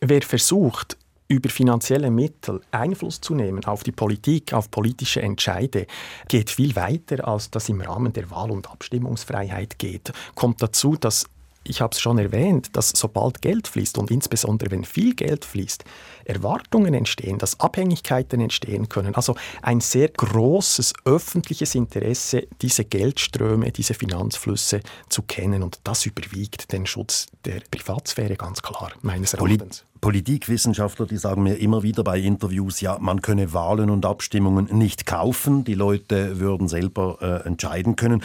Wer 0.00 0.22
versucht, 0.22 0.96
über 1.28 1.48
finanzielle 1.48 2.10
Mittel 2.10 2.60
Einfluss 2.72 3.20
zu 3.20 3.34
nehmen 3.34 3.64
auf 3.64 3.84
die 3.84 3.92
Politik, 3.92 4.52
auf 4.52 4.70
politische 4.70 5.22
Entscheide, 5.22 5.86
geht 6.28 6.50
viel 6.50 6.74
weiter, 6.74 7.26
als 7.28 7.50
das 7.50 7.68
im 7.68 7.80
Rahmen 7.80 8.12
der 8.12 8.30
Wahl- 8.30 8.50
und 8.50 8.68
Abstimmungsfreiheit 8.68 9.78
geht. 9.78 10.12
Kommt 10.34 10.60
dazu, 10.60 10.96
dass 10.96 11.26
ich 11.70 11.80
habe 11.80 11.92
es 11.92 12.00
schon 12.00 12.18
erwähnt, 12.18 12.76
dass 12.76 12.90
sobald 12.90 13.40
Geld 13.40 13.68
fließt 13.68 13.96
und 13.98 14.10
insbesondere 14.10 14.70
wenn 14.70 14.84
viel 14.84 15.14
Geld 15.14 15.44
fließt, 15.44 15.84
Erwartungen 16.24 16.92
entstehen, 16.94 17.38
dass 17.38 17.58
Abhängigkeiten 17.60 18.40
entstehen 18.40 18.88
können. 18.88 19.14
Also 19.14 19.36
ein 19.62 19.80
sehr 19.80 20.08
großes 20.08 20.92
öffentliches 21.04 21.74
Interesse, 21.74 22.46
diese 22.60 22.84
Geldströme, 22.84 23.72
diese 23.72 23.94
Finanzflüsse 23.94 24.80
zu 25.08 25.22
kennen. 25.22 25.62
Und 25.62 25.80
das 25.84 26.04
überwiegt 26.06 26.72
den 26.72 26.86
Schutz 26.86 27.28
der 27.44 27.62
Privatsphäre 27.70 28.36
ganz 28.36 28.60
klar, 28.62 28.92
meines 29.02 29.34
Erachtens. 29.34 29.84
Politikwissenschaftler, 30.00 31.06
die 31.06 31.16
sagen 31.16 31.42
mir 31.42 31.56
immer 31.56 31.82
wieder 31.82 32.02
bei 32.02 32.18
Interviews, 32.18 32.80
ja, 32.80 32.98
man 32.98 33.20
könne 33.22 33.52
Wahlen 33.52 33.90
und 33.90 34.06
Abstimmungen 34.06 34.66
nicht 34.76 35.06
kaufen, 35.06 35.64
die 35.64 35.74
Leute 35.74 36.40
würden 36.40 36.68
selber 36.68 37.18
äh, 37.20 37.46
entscheiden 37.46 37.96
können. 37.96 38.22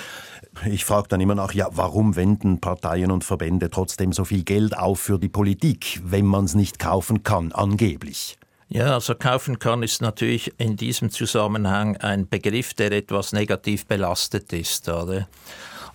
Ich 0.65 0.85
frage 0.85 1.09
dann 1.09 1.21
immer 1.21 1.35
nach, 1.35 1.53
ja, 1.53 1.67
warum 1.71 2.15
wenden 2.15 2.61
Parteien 2.61 3.11
und 3.11 3.23
Verbände 3.23 3.69
trotzdem 3.69 4.13
so 4.13 4.23
viel 4.23 4.43
Geld 4.43 4.77
auf 4.77 4.99
für 4.99 5.19
die 5.19 5.29
Politik, 5.29 6.01
wenn 6.03 6.25
man 6.25 6.45
es 6.45 6.55
nicht 6.55 6.79
kaufen 6.79 7.23
kann, 7.23 7.51
angeblich? 7.51 8.37
Ja, 8.67 8.93
also 8.93 9.13
kaufen 9.13 9.59
kann 9.59 9.83
ist 9.83 10.01
natürlich 10.01 10.53
in 10.57 10.75
diesem 10.75 11.11
Zusammenhang 11.11 11.97
ein 11.97 12.27
Begriff, 12.27 12.73
der 12.73 12.91
etwas 12.91 13.31
negativ 13.31 13.85
belastet 13.85 14.51
ist, 14.53 14.89
oder? 14.89 15.27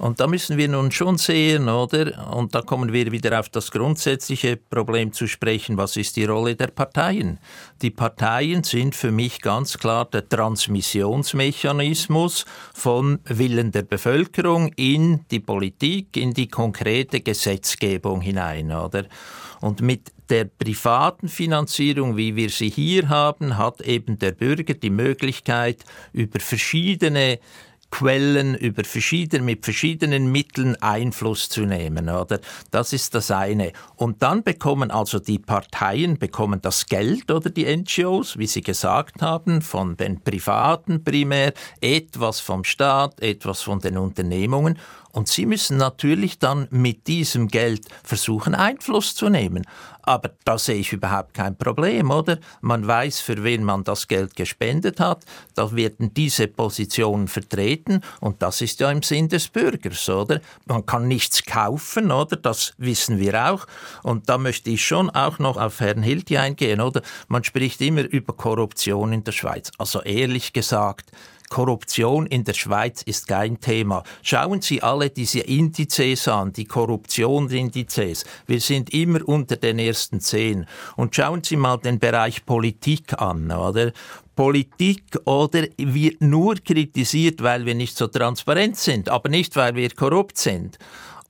Und 0.01 0.19
da 0.19 0.27
müssen 0.27 0.57
wir 0.57 0.67
nun 0.67 0.91
schon 0.93 1.19
sehen, 1.19 1.69
oder? 1.69 2.35
Und 2.35 2.55
da 2.55 2.63
kommen 2.63 2.95
wir 2.95 3.13
wieder 3.13 3.39
auf 3.39 3.51
das 3.51 3.71
grundsätzliche 3.71 4.57
Problem 4.57 5.13
zu 5.13 5.27
sprechen. 5.27 5.77
Was 5.77 5.99
ist 5.99 6.17
die 6.17 6.25
Rolle 6.25 6.57
der 6.57 6.69
Parteien? 6.69 7.39
Die 7.83 7.91
Parteien 7.91 8.65
sind 8.65 8.95
für 8.95 9.11
mich 9.11 9.43
ganz 9.43 9.77
klar 9.77 10.07
der 10.07 10.27
Transmissionsmechanismus 10.27 12.47
von 12.73 13.19
Willen 13.25 13.73
der 13.73 13.83
Bevölkerung 13.83 14.73
in 14.77 15.27
die 15.31 15.41
Politik, 15.41 16.17
in 16.17 16.33
die 16.33 16.49
konkrete 16.49 17.21
Gesetzgebung 17.21 18.23
hinein, 18.23 18.73
oder? 18.73 19.05
Und 19.61 19.83
mit 19.83 20.13
der 20.31 20.47
privaten 20.47 21.29
Finanzierung, 21.29 22.17
wie 22.17 22.37
wir 22.37 22.49
sie 22.49 22.71
hier 22.71 23.11
haben, 23.11 23.59
hat 23.59 23.83
eben 23.83 24.19
der 24.19 24.33
Bürger 24.33 24.73
die 24.73 24.89
Möglichkeit, 24.89 25.85
über 26.15 26.41
verschiedene 26.41 27.39
Quellen 27.91 28.55
über 28.55 28.85
verschiedene, 28.85 29.43
mit 29.43 29.65
verschiedenen 29.65 30.31
Mitteln 30.31 30.77
Einfluss 30.81 31.49
zu 31.49 31.63
nehmen, 31.63 32.09
oder? 32.09 32.41
Das 32.71 32.93
ist 32.93 33.15
das 33.15 33.31
eine. 33.31 33.73
Und 33.97 34.23
dann 34.23 34.43
bekommen 34.43 34.91
also 34.91 35.19
die 35.19 35.39
Parteien 35.39 36.19
bekommen 36.19 36.61
das 36.63 36.87
Geld 36.87 37.31
oder 37.31 37.51
die 37.51 37.65
NGOs, 37.65 38.39
wie 38.39 38.47
Sie 38.47 38.63
gesagt 38.63 39.23
haben, 39.23 39.63
von 39.63 39.97
den 39.97 40.21
Privaten 40.21 41.05
primär, 41.05 41.53
etwas 41.81 42.41
vom 42.41 42.65
Staat, 42.65 43.21
etwas 43.21 43.63
von 43.63 43.81
den 43.81 43.99
Unternehmungen 43.99 44.79
Und 45.13 45.29
sie 45.29 45.47
müssen 45.47 45.77
natürlich 45.77 46.39
dann 46.39 46.69
mit 46.71 47.07
diesem 47.07 47.49
Geld 47.49 47.87
versuchen, 48.05 48.55
Einfluss 48.55 49.15
zu 49.15 49.29
nehmen. 49.29 49.65
Aber 50.03 50.31
da 50.45 50.59
sehe 50.59 50.77
ich 50.77 50.93
überhaupt 50.93 51.35
kein 51.35 51.57
Problem, 51.57 52.11
oder? 52.11 52.39
Man 52.63 52.87
weiß, 52.87 53.21
für 53.21 53.45
wen 53.45 53.65
man 53.65 53.85
das 53.85 54.09
Geld 54.09 54.35
gespendet 54.35 54.99
hat. 54.99 55.25
Da 55.55 55.75
werden 55.75 56.15
diese 56.15 56.49
Positionen 56.49 57.29
vertreten 57.29 58.01
und 58.21 58.43
das 58.43 58.61
ist 58.61 58.81
ja 58.81 58.91
im 58.91 59.03
Sinn 59.03 59.29
des 59.29 59.49
Bürgers, 59.49 60.09
oder? 60.09 60.41
Man 60.67 60.87
kann 60.87 61.07
nichts 61.07 61.45
kaufen, 61.45 62.11
oder? 62.11 62.37
Das 62.37 62.73
wissen 62.79 63.19
wir 63.19 63.51
auch. 63.51 63.67
Und 64.03 64.29
da 64.29 64.39
möchte 64.39 64.71
ich 64.71 64.85
schon 64.85 65.11
auch 65.11 65.39
noch 65.39 65.57
auf 65.57 65.81
Herrn 65.81 66.03
Hilti 66.03 66.39
eingehen, 66.39 66.81
oder? 66.81 67.03
Man 67.29 67.45
spricht 67.45 67.81
immer 67.81 68.03
über 68.03 68.33
Korruption 68.33 69.13
in 69.13 69.25
der 69.25 69.33
Schweiz. 69.33 69.71
Also 69.79 70.01
ehrlich 70.03 70.53
gesagt, 70.53 71.11
Korruption 71.51 72.27
in 72.27 72.45
der 72.45 72.55
Schweiz 72.55 73.03
ist 73.03 73.29
kein 73.29 73.61
Thema. 73.61 74.05
Schauen 74.23 74.63
Sie 74.63 74.83
alle 74.83 75.11
diese 75.11 75.41
Indizes 75.41 76.29
an, 76.29 76.53
die 76.53 76.65
Korruptionsindizes. 76.65 78.25
Wir 78.47 78.61
sind 78.61 78.95
immer 78.95 79.29
unter 79.29 79.57
den 79.57 79.79
ersten 79.79 80.21
zehn. 80.21 80.67
Und 80.97 81.15
schauen 81.15 81.43
Sie 81.43 81.57
mal 81.57 81.77
den 81.77 81.99
Bereich 81.99 82.47
Politik 82.47 83.21
an, 83.21 83.51
oder? 83.51 83.93
Politik 84.37 85.05
oder 85.27 85.65
wird 85.77 86.23
nur 86.23 86.55
kritisiert, 86.55 87.43
weil 87.43 87.67
wir 87.67 87.75
nicht 87.75 87.97
so 87.97 88.07
transparent 88.07 88.77
sind, 88.77 89.09
aber 89.11 89.29
nicht, 89.29 89.55
weil 89.57 89.75
wir 89.75 89.91
korrupt 89.91 90.39
sind. 90.39 90.79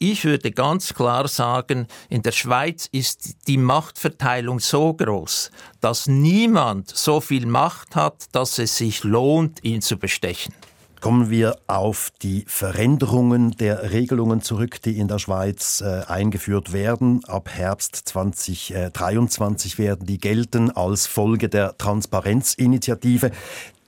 Ich 0.02 0.24
würde 0.24 0.50
ganz 0.50 0.94
klar 0.94 1.28
sagen, 1.28 1.86
in 2.08 2.22
der 2.22 2.32
Schweiz 2.32 2.88
ist 2.90 3.46
die 3.46 3.58
Machtverteilung 3.58 4.58
so 4.58 4.94
groß, 4.94 5.50
dass 5.82 6.06
niemand 6.06 6.88
so 6.88 7.20
viel 7.20 7.44
Macht 7.44 7.96
hat, 7.96 8.24
dass 8.32 8.58
es 8.58 8.78
sich 8.78 9.04
lohnt, 9.04 9.62
ihn 9.62 9.82
zu 9.82 9.98
bestechen. 9.98 10.54
Kommen 11.02 11.28
wir 11.28 11.58
auf 11.66 12.12
die 12.22 12.46
Veränderungen 12.46 13.50
der 13.58 13.92
Regelungen 13.92 14.40
zurück, 14.40 14.80
die 14.80 14.98
in 14.98 15.06
der 15.06 15.18
Schweiz 15.18 15.82
äh, 15.82 16.04
eingeführt 16.06 16.72
werden. 16.72 17.22
Ab 17.26 17.50
Herbst 17.50 17.96
2023 17.96 19.78
werden 19.78 20.06
die 20.06 20.18
gelten 20.18 20.70
als 20.70 21.06
Folge 21.06 21.50
der 21.50 21.76
Transparenzinitiative. 21.76 23.32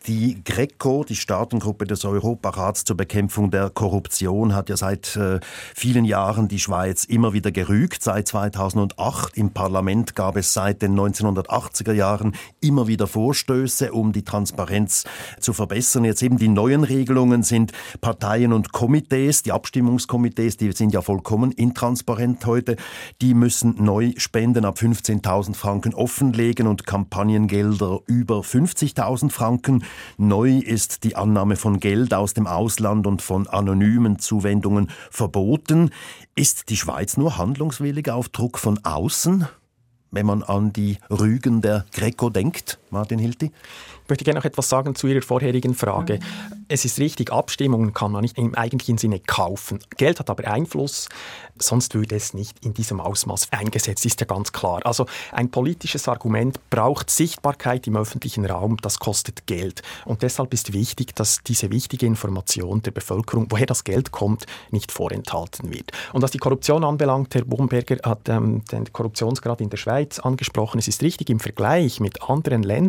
Die 0.09 0.43
GRECO, 0.43 1.05
die 1.05 1.15
Staatengruppe 1.15 1.85
des 1.85 2.05
Europarats 2.05 2.83
zur 2.83 2.97
Bekämpfung 2.97 3.53
der 3.53 3.71
Korruption, 3.71 4.53
hat 4.53 4.69
ja 4.69 4.77
seit 4.77 5.15
äh, 5.15 5.38
vielen 5.77 6.05
Jahren 6.05 6.49
die 6.49 6.59
Schweiz 6.59 7.05
immer 7.05 7.35
wieder 7.35 7.53
gerügt. 7.53 8.03
Seit 8.03 8.27
2008 8.27 9.37
im 9.37 9.53
Parlament 9.53 10.17
gab 10.17 10.37
es 10.37 10.53
seit 10.53 10.83
den 10.83 10.99
1980er 10.99 11.93
Jahren 11.93 12.35
immer 12.61 12.88
wieder 12.88 13.07
Vorstöße, 13.07 13.93
um 13.93 14.12
die 14.12 14.25
Transparenz 14.25 15.05
zu 15.38 15.53
verbessern. 15.53 16.05
Jetzt 16.05 16.23
eben 16.25 16.37
die 16.37 16.49
neuen 16.49 16.83
Regelungen 16.83 17.45
sind 17.45 17.71
Parteien 18.01 18.53
und 18.53 18.73
Komitees, 18.73 19.45
die 19.45 19.53
Abstimmungskomitees, 19.53 20.57
die 20.57 20.73
sind 20.73 20.93
ja 20.93 21.03
vollkommen 21.03 21.53
intransparent 21.53 22.45
heute. 22.47 22.75
Die 23.21 23.35
müssen 23.35 23.77
neu 23.79 24.15
Spenden 24.17 24.65
ab 24.65 24.79
15.000 24.79 25.55
Franken 25.55 25.95
offenlegen 25.95 26.67
und 26.67 26.87
Kampagnengelder 26.87 28.01
über 28.07 28.41
50.000 28.41 29.31
Franken. 29.31 29.85
Neu 30.16 30.59
ist 30.59 31.05
die 31.05 31.16
Annahme 31.16 31.57
von 31.57 31.81
Geld 31.81 32.14
aus 32.14 32.35
dem 32.35 32.46
Ausland 32.46 33.07
und 33.07 33.22
von 33.22 33.46
anonymen 33.48 34.18
Zuwendungen 34.18 34.90
verboten. 35.11 35.90
Ist 36.35 36.68
die 36.68 36.76
Schweiz 36.76 37.16
nur 37.16 37.38
handlungswillig 37.38 38.11
auf 38.11 38.28
Druck 38.28 38.59
von 38.59 38.78
außen? 38.85 39.48
wenn 40.12 40.26
man 40.26 40.44
an 40.44 40.72
die 40.72 40.98
Rügen 41.11 41.62
der 41.62 41.85
Greco 41.90 42.31
denkt, 42.31 42.78
Martin 42.92 43.18
Hilti? 43.18 43.46
Ich 44.05 44.09
möchte 44.09 44.24
gerne 44.24 44.40
noch 44.40 44.44
etwas 44.44 44.68
sagen 44.68 44.94
zu 44.94 45.07
Ihrer 45.07 45.22
vorherigen 45.22 45.74
Frage. 45.74 46.18
Es 46.68 46.85
ist 46.85 46.98
richtig, 46.98 47.33
Abstimmungen 47.33 47.94
kann 47.94 48.12
man 48.12 48.20
nicht 48.20 48.37
im 48.37 48.55
eigentlichen 48.55 48.98
Sinne 48.98 49.20
kaufen. 49.20 49.78
Geld 49.96 50.20
hat 50.20 50.28
aber 50.28 50.46
Einfluss, 50.48 51.09
sonst 51.59 51.94
würde 51.94 52.16
es 52.16 52.35
nicht 52.35 52.62
in 52.64 52.74
diesem 52.74 53.00
Ausmaß 53.00 53.48
eingesetzt, 53.52 54.05
ist 54.05 54.20
ja 54.20 54.26
ganz 54.26 54.52
klar. 54.52 54.81
Also 54.85 55.07
ein 55.33 55.50
politisches 55.50 56.09
Argument 56.09 56.59
braucht 56.68 57.09
Sichtbarkeit 57.09 57.87
im 57.87 57.96
öffentlichen 57.96 58.44
Raum, 58.44 58.76
das 58.83 58.98
kostet 58.98 59.46
Geld. 59.46 59.83
Und 60.05 60.22
deshalb 60.22 60.52
ist 60.52 60.74
wichtig, 60.74 61.14
dass 61.14 61.42
diese 61.42 61.70
wichtige 61.70 62.05
Information 62.05 62.83
der 62.83 62.90
Bevölkerung, 62.90 63.46
woher 63.48 63.66
das 63.66 63.85
Geld 63.85 64.11
kommt, 64.11 64.44
nicht 64.70 64.92
vorenthalten 64.92 65.72
wird. 65.72 65.92
Und 66.12 66.22
was 66.22 66.33
die 66.33 66.38
Korruption 66.38 66.85
anbelangt, 66.85 67.35
Herr 67.35 67.44
Bomberger 67.44 67.96
hat 68.02 68.28
ähm, 68.28 68.64
den 68.70 68.92
Korruptionsgrad 68.92 69.61
in 69.61 69.70
der 69.70 69.78
Schweiz 69.78 70.18
angesprochen. 70.18 70.78
Es 70.78 70.88
ist 70.88 71.02
richtig, 71.02 71.31
im 71.31 71.40
Vergleich 71.40 72.00
mit 72.00 72.28
anderen 72.28 72.62
Ländern 72.62 72.82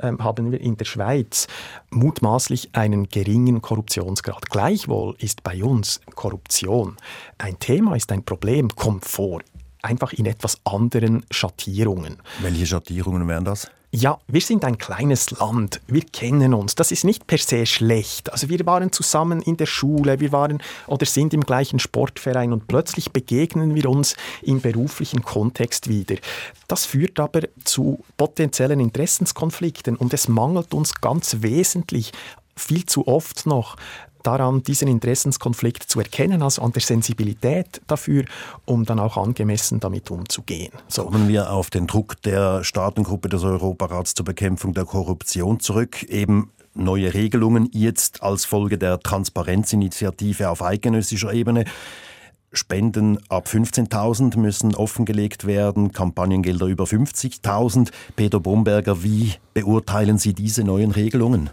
ähm, 0.00 0.22
haben 0.22 0.50
wir 0.50 0.60
in 0.60 0.76
der 0.76 0.84
Schweiz 0.84 1.46
mutmaßlich 1.90 2.70
einen 2.74 3.08
geringen 3.08 3.60
Korruptionsgrad. 3.60 4.50
Gleichwohl 4.50 5.14
ist 5.18 5.42
bei 5.42 5.62
uns 5.62 6.00
Korruption 6.14 6.96
ein 7.38 7.58
Thema, 7.58 7.96
ist 7.96 8.10
ein 8.12 8.24
Problem, 8.24 8.68
kommt 8.68 9.04
vor. 9.04 9.40
Einfach 9.82 10.12
in 10.12 10.26
etwas 10.26 10.60
anderen 10.64 11.24
Schattierungen. 11.30 12.18
Welche 12.40 12.66
Schattierungen 12.66 13.26
wären 13.28 13.44
das? 13.44 13.70
Ja, 13.92 14.20
wir 14.28 14.40
sind 14.40 14.64
ein 14.64 14.78
kleines 14.78 15.32
Land, 15.32 15.80
wir 15.88 16.02
kennen 16.02 16.54
uns. 16.54 16.76
Das 16.76 16.92
ist 16.92 17.02
nicht 17.02 17.26
per 17.26 17.38
se 17.38 17.66
schlecht. 17.66 18.32
Also 18.32 18.48
wir 18.48 18.64
waren 18.64 18.92
zusammen 18.92 19.42
in 19.42 19.56
der 19.56 19.66
Schule, 19.66 20.20
wir 20.20 20.30
waren 20.30 20.62
oder 20.86 21.06
sind 21.06 21.34
im 21.34 21.40
gleichen 21.40 21.80
Sportverein 21.80 22.52
und 22.52 22.68
plötzlich 22.68 23.10
begegnen 23.10 23.74
wir 23.74 23.90
uns 23.90 24.14
im 24.42 24.60
beruflichen 24.60 25.22
Kontext 25.22 25.88
wieder. 25.88 26.14
Das 26.68 26.86
führt 26.86 27.18
aber 27.18 27.40
zu 27.64 28.04
potenziellen 28.16 28.78
Interessenskonflikten 28.78 29.96
und 29.96 30.14
es 30.14 30.28
mangelt 30.28 30.72
uns 30.72 31.00
ganz 31.00 31.38
wesentlich 31.40 32.12
viel 32.54 32.86
zu 32.86 33.08
oft 33.08 33.44
noch 33.44 33.76
daran, 34.22 34.62
diesen 34.62 34.88
Interessenskonflikt 34.88 35.84
zu 35.84 36.00
erkennen, 36.00 36.42
also 36.42 36.62
an 36.62 36.72
der 36.72 36.82
Sensibilität 36.82 37.80
dafür, 37.86 38.24
um 38.64 38.84
dann 38.84 38.98
auch 38.98 39.16
angemessen 39.16 39.80
damit 39.80 40.10
umzugehen. 40.10 40.72
So. 40.88 41.04
Kommen 41.04 41.28
wir 41.28 41.50
auf 41.50 41.70
den 41.70 41.86
Druck 41.86 42.20
der 42.22 42.64
Staatengruppe 42.64 43.28
des 43.28 43.42
Europarats 43.42 44.14
zur 44.14 44.24
Bekämpfung 44.24 44.74
der 44.74 44.84
Korruption 44.84 45.60
zurück. 45.60 46.02
Eben 46.04 46.50
neue 46.74 47.12
Regelungen 47.14 47.68
jetzt 47.72 48.22
als 48.22 48.44
Folge 48.44 48.78
der 48.78 49.00
Transparenzinitiative 49.00 50.50
auf 50.50 50.62
eidgenössischer 50.62 51.32
Ebene. 51.32 51.64
Spenden 52.52 53.18
ab 53.28 53.46
15.000 53.46 54.36
müssen 54.36 54.74
offengelegt 54.74 55.46
werden, 55.46 55.92
Kampagnengelder 55.92 56.66
über 56.66 56.84
50.000. 56.84 57.90
Peter 58.16 58.40
Bomberger, 58.40 59.04
wie 59.04 59.34
beurteilen 59.54 60.18
Sie 60.18 60.34
diese 60.34 60.64
neuen 60.64 60.90
Regelungen? 60.90 61.50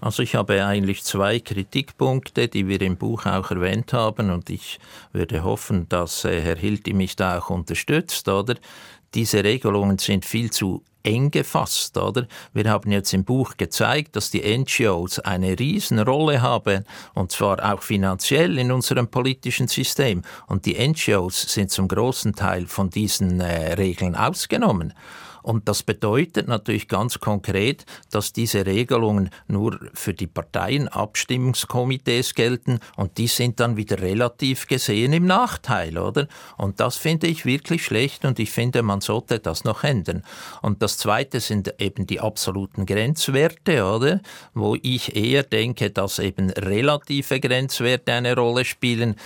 Also 0.00 0.22
ich 0.22 0.34
habe 0.34 0.64
eigentlich 0.64 1.04
zwei 1.04 1.40
Kritikpunkte, 1.40 2.48
die 2.48 2.66
wir 2.68 2.80
im 2.80 2.96
Buch 2.96 3.26
auch 3.26 3.50
erwähnt 3.50 3.92
haben 3.92 4.30
und 4.30 4.48
ich 4.48 4.78
würde 5.12 5.44
hoffen, 5.44 5.88
dass 5.88 6.24
äh, 6.24 6.40
Herr 6.40 6.56
Hilti 6.56 6.94
mich 6.94 7.16
da 7.16 7.38
auch 7.38 7.50
unterstützt, 7.50 8.28
oder? 8.28 8.54
Diese 9.14 9.42
Regelungen 9.42 9.98
sind 9.98 10.24
viel 10.24 10.50
zu 10.50 10.82
eng 11.02 11.30
gefasst, 11.30 11.98
oder? 11.98 12.26
Wir 12.52 12.70
haben 12.70 12.92
jetzt 12.92 13.12
im 13.12 13.24
Buch 13.24 13.56
gezeigt, 13.56 14.16
dass 14.16 14.30
die 14.30 14.42
NGOs 14.56 15.18
eine 15.18 15.58
Riesenrolle 15.58 16.40
haben, 16.40 16.84
und 17.14 17.32
zwar 17.32 17.72
auch 17.72 17.82
finanziell 17.82 18.58
in 18.58 18.70
unserem 18.70 19.08
politischen 19.08 19.68
System. 19.68 20.22
Und 20.46 20.66
die 20.66 20.76
NGOs 20.78 21.42
sind 21.52 21.70
zum 21.70 21.88
großen 21.88 22.34
Teil 22.34 22.66
von 22.66 22.88
diesen 22.90 23.40
äh, 23.40 23.74
Regeln 23.74 24.14
ausgenommen. 24.14 24.94
Und 25.42 25.68
das 25.68 25.82
bedeutet 25.82 26.48
natürlich 26.48 26.88
ganz 26.88 27.20
konkret, 27.20 27.84
dass 28.10 28.32
diese 28.32 28.66
Regelungen 28.66 29.30
nur 29.46 29.78
für 29.94 30.14
die 30.14 30.26
Parteienabstimmungskomitees 30.26 32.34
gelten 32.34 32.80
und 32.96 33.18
die 33.18 33.28
sind 33.28 33.60
dann 33.60 33.76
wieder 33.76 34.00
relativ 34.00 34.66
gesehen 34.66 35.12
im 35.12 35.26
Nachteil, 35.26 35.98
oder? 35.98 36.28
Und 36.56 36.80
das 36.80 36.96
finde 36.96 37.26
ich 37.26 37.44
wirklich 37.44 37.84
schlecht 37.84 38.24
und 38.24 38.38
ich 38.38 38.50
finde, 38.50 38.82
man 38.82 39.00
sollte 39.00 39.38
das 39.38 39.64
noch 39.64 39.84
ändern. 39.84 40.22
Und 40.62 40.82
das 40.82 40.98
Zweite 40.98 41.40
sind 41.40 41.74
eben 41.78 42.06
die 42.06 42.20
absoluten 42.20 42.86
Grenzwerte, 42.86 43.84
oder? 43.84 44.20
Wo 44.54 44.76
ich 44.82 45.16
eher 45.16 45.42
denke, 45.42 45.90
dass 45.90 46.18
eben 46.18 46.50
relative 46.50 47.40
Grenzwerte 47.40 48.12
eine 48.12 48.34
Rolle 48.34 48.64
spielen. 48.64 49.16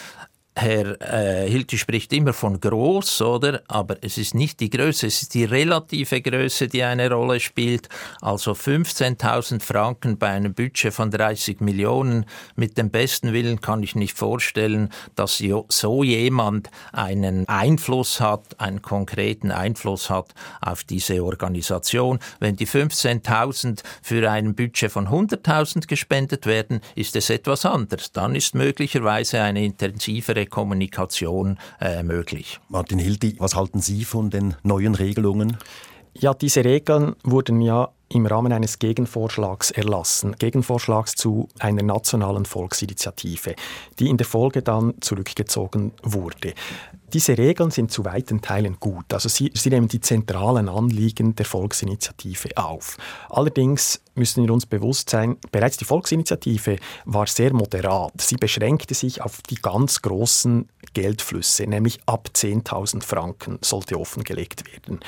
Herr 0.57 1.01
äh, 1.03 1.51
Hilti 1.51 1.77
spricht 1.79 2.13
immer 2.13 2.33
von 2.33 2.61
groß, 2.61 3.23
oder? 3.23 3.63
Aber 3.67 3.97
es 4.03 4.19
ist 4.19 4.37
nicht 4.37 4.61
die 4.61 4.71
Größe, 4.71 5.09
es 5.09 5.23
ist 5.23 5.35
die 5.35 5.45
relative 5.45 6.23
Größe, 6.23 6.69
die 6.69 6.85
eine 6.85 7.11
Rolle 7.11 7.41
spielt. 7.41 7.89
Also 8.21 8.53
15.000 8.53 9.61
Franken 9.61 10.17
bei 10.17 10.29
einem 10.29 10.55
Budget 10.55 10.95
von 10.95 11.11
30 11.11 11.61
Millionen. 11.61 12.27
Mit 12.55 12.79
dem 12.79 12.91
besten 12.91 13.33
Willen 13.33 13.61
kann 13.61 13.83
ich 13.83 13.97
nicht 13.97 14.17
vorstellen, 14.17 14.91
dass 15.17 15.43
so 15.69 16.05
jemand 16.05 16.71
einen 16.93 17.49
Einfluss 17.49 18.21
hat, 18.21 18.61
einen 18.61 18.81
konkreten 18.81 19.51
Einfluss 19.51 20.09
hat 20.09 20.35
auf 20.61 20.85
diese 20.85 21.25
Organisation. 21.25 22.21
Wenn 22.39 22.55
die 22.55 22.69
15.000 22.69 23.83
für 24.03 24.31
ein 24.31 24.55
Budget 24.55 24.93
von 24.93 25.09
100.000 25.09 25.89
gespendet 25.89 26.47
werden, 26.47 26.81
ist 26.95 27.17
es 27.17 27.29
etwas 27.29 27.67
anderes. 27.67 28.13
Dann 28.13 28.37
ist 28.37 28.55
möglicherweise 28.55 29.41
eine 29.41 29.65
intensivere 29.65 30.44
Kommunikation 30.47 31.59
äh, 31.81 32.03
möglich. 32.03 32.61
Martin 32.69 32.99
Hildi, 32.99 33.37
was 33.39 33.55
halten 33.55 33.81
Sie 33.81 34.05
von 34.05 34.31
den 34.31 34.55
neuen 34.63 34.95
Regelungen? 34.95 35.57
Ja, 36.15 36.33
diese 36.35 36.65
Regeln 36.65 37.17
wurden 37.25 37.61
ja 37.61 37.91
im 38.15 38.27
Rahmen 38.27 38.53
eines 38.53 38.79
Gegenvorschlags 38.79 39.71
erlassen, 39.73 40.37
Gegenvorschlags 40.39 41.15
zu 41.15 41.49
einer 41.59 41.83
nationalen 41.83 42.45
Volksinitiative, 42.45 43.55
die 43.99 44.09
in 44.09 44.17
der 44.17 44.27
Folge 44.27 44.63
dann 44.63 44.95
zurückgezogen 45.01 45.93
wurde. 46.03 46.55
Diese 47.13 47.39
Regeln 47.39 47.71
sind 47.71 47.93
zu 47.93 48.05
weiten 48.05 48.41
Teilen 48.41 48.79
gut. 48.81 49.13
Also 49.13 49.29
sie, 49.29 49.53
sie 49.55 49.71
nehmen 49.71 49.87
die 49.87 50.01
zentralen 50.01 50.69
Anliegen 50.69 51.37
der 51.37 51.47
Volksinitiative 51.47 52.57
auf. 52.57 52.97
Allerdings 53.31 54.01
müssen 54.17 54.45
wir 54.45 54.53
uns 54.53 54.67
bewusst 54.67 55.11
sein, 55.11 55.37
bereits 55.53 55.77
die 55.77 55.85
Volksinitiative 55.85 56.77
war 57.05 57.27
sehr 57.27 57.53
moderat. 57.53 58.21
Sie 58.21 58.37
beschränkte 58.37 58.95
sich 58.95 59.23
auf 59.23 59.43
die 59.43 59.57
ganz 59.57 60.03
großen 60.03 60.69
Geldflüsse, 60.93 61.67
nämlich 61.67 62.01
ab 62.07 62.31
10.000 62.35 63.03
Franken 63.03 63.59
sollte 63.61 63.99
offengelegt 63.99 64.65
werden. 64.73 65.01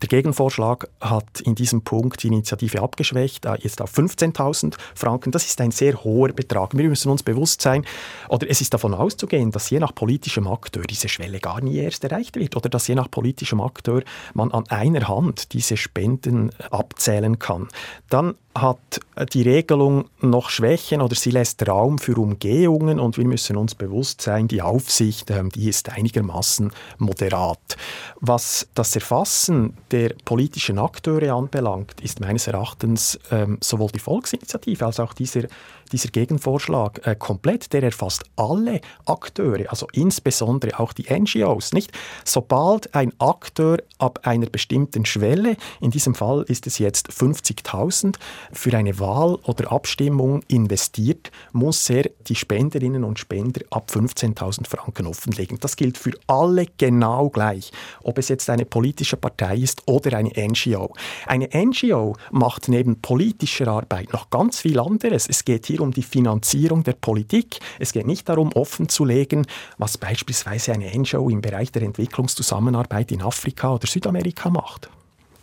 Der 0.00 0.08
Gegenvorschlag 0.08 0.88
hat 1.00 1.40
in 1.40 1.56
diesem 1.56 1.82
Punkt 1.82 2.22
die 2.22 2.28
Initiative 2.28 2.82
abgeschwächt, 2.82 3.46
jetzt 3.58 3.82
auf 3.82 3.92
15.000 3.92 4.76
Franken. 4.94 5.32
Das 5.32 5.46
ist 5.46 5.60
ein 5.60 5.72
sehr 5.72 6.04
hoher 6.04 6.28
Betrag. 6.28 6.76
Wir 6.76 6.88
müssen 6.88 7.10
uns 7.10 7.24
bewusst 7.24 7.62
sein, 7.62 7.84
oder 8.28 8.48
es 8.48 8.60
ist 8.60 8.74
davon 8.74 8.94
auszugehen, 8.94 9.50
dass 9.50 9.70
je 9.70 9.80
nach 9.80 9.94
politischem 9.94 10.46
Akteur 10.46 10.84
diese 10.84 11.08
Schwelle 11.08 11.40
gar 11.40 11.60
nie 11.60 11.78
erst 11.78 12.04
erreicht 12.04 12.36
wird 12.36 12.56
oder 12.56 12.68
dass 12.68 12.86
je 12.86 12.94
nach 12.94 13.10
politischem 13.10 13.60
Akteur 13.60 14.02
man 14.34 14.52
an 14.52 14.68
einer 14.68 15.08
Hand 15.08 15.52
diese 15.52 15.76
Spenden 15.76 16.50
abzählen 16.70 17.38
kann. 17.38 17.66
Dann 18.08 18.34
hat 18.60 19.00
die 19.32 19.42
Regelung 19.42 20.08
noch 20.20 20.50
Schwächen 20.50 21.00
oder 21.00 21.14
sie 21.14 21.30
lässt 21.30 21.66
Raum 21.66 21.98
für 21.98 22.16
Umgehungen 22.16 23.00
und 23.00 23.16
wir 23.16 23.26
müssen 23.26 23.56
uns 23.56 23.74
bewusst 23.74 24.20
sein, 24.22 24.48
die 24.48 24.62
Aufsicht, 24.62 25.30
ähm, 25.30 25.50
die 25.50 25.68
ist 25.68 25.90
einigermaßen 25.90 26.70
moderat. 26.98 27.76
Was 28.20 28.68
das 28.74 28.94
Erfassen 28.94 29.76
der 29.90 30.14
politischen 30.24 30.78
Akteure 30.78 31.34
anbelangt, 31.34 32.00
ist 32.00 32.20
meines 32.20 32.46
Erachtens 32.46 33.18
ähm, 33.30 33.58
sowohl 33.60 33.90
die 33.90 33.98
Volksinitiative 33.98 34.86
als 34.86 35.00
auch 35.00 35.12
dieser 35.14 35.48
dieser 35.92 36.10
Gegenvorschlag 36.10 37.06
äh, 37.06 37.16
komplett, 37.16 37.72
der 37.72 37.82
erfasst 37.82 38.24
alle 38.36 38.80
Akteure, 39.06 39.70
also 39.70 39.88
insbesondere 39.92 40.78
auch 40.78 40.92
die 40.92 41.06
NGOs. 41.12 41.72
Nicht? 41.72 41.92
Sobald 42.24 42.94
ein 42.94 43.12
Akteur 43.18 43.78
ab 43.98 44.20
einer 44.22 44.46
bestimmten 44.46 45.04
Schwelle, 45.04 45.56
in 45.80 45.90
diesem 45.90 46.14
Fall 46.14 46.44
ist 46.48 46.66
es 46.66 46.78
jetzt 46.78 47.10
50.000, 47.10 48.16
für 48.52 48.76
eine 48.76 48.98
Wahl 48.98 49.36
oder 49.44 49.72
Abstimmung 49.72 50.42
investiert, 50.48 51.30
muss 51.52 51.88
er 51.90 52.10
die 52.26 52.34
Spenderinnen 52.34 53.04
und 53.04 53.18
Spender 53.18 53.62
ab 53.70 53.90
15.000 53.92 54.66
Franken 54.68 55.06
offenlegen. 55.06 55.58
Das 55.60 55.76
gilt 55.76 55.98
für 55.98 56.12
alle 56.26 56.66
genau 56.76 57.28
gleich, 57.28 57.70
ob 58.02 58.18
es 58.18 58.28
jetzt 58.28 58.48
eine 58.50 58.64
politische 58.64 59.16
Partei 59.16 59.56
ist 59.56 59.82
oder 59.86 60.16
eine 60.16 60.30
NGO. 60.36 60.92
Eine 61.26 61.48
NGO 61.54 62.16
macht 62.30 62.68
neben 62.68 63.00
politischer 63.00 63.68
Arbeit 63.68 64.12
noch 64.12 64.30
ganz 64.30 64.60
viel 64.60 64.78
anderes. 64.78 65.28
Es 65.28 65.44
geht 65.44 65.66
hier 65.66 65.80
um 65.80 65.92
die 65.92 66.02
Finanzierung 66.02 66.82
der 66.84 66.94
Politik. 66.94 67.58
Es 67.78 67.92
geht 67.92 68.06
nicht 68.06 68.28
darum, 68.28 68.52
offenzulegen, 68.52 69.46
was 69.78 69.98
beispielsweise 69.98 70.72
eine 70.72 70.96
NGO 70.96 71.28
im 71.28 71.40
Bereich 71.40 71.72
der 71.72 71.82
Entwicklungszusammenarbeit 71.82 73.12
in 73.12 73.22
Afrika 73.22 73.74
oder 73.74 73.86
Südamerika 73.86 74.50
macht. 74.50 74.90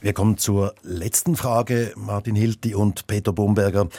Wir 0.05 0.13
kommen 0.13 0.37
zur 0.37 0.75
letzten 0.83 1.35
Frage, 1.35 1.91
Martin 1.95 2.35
Hilti 2.35 2.75
und 2.75 3.07
Peter 3.07 3.33
Bomberger. 3.33 3.89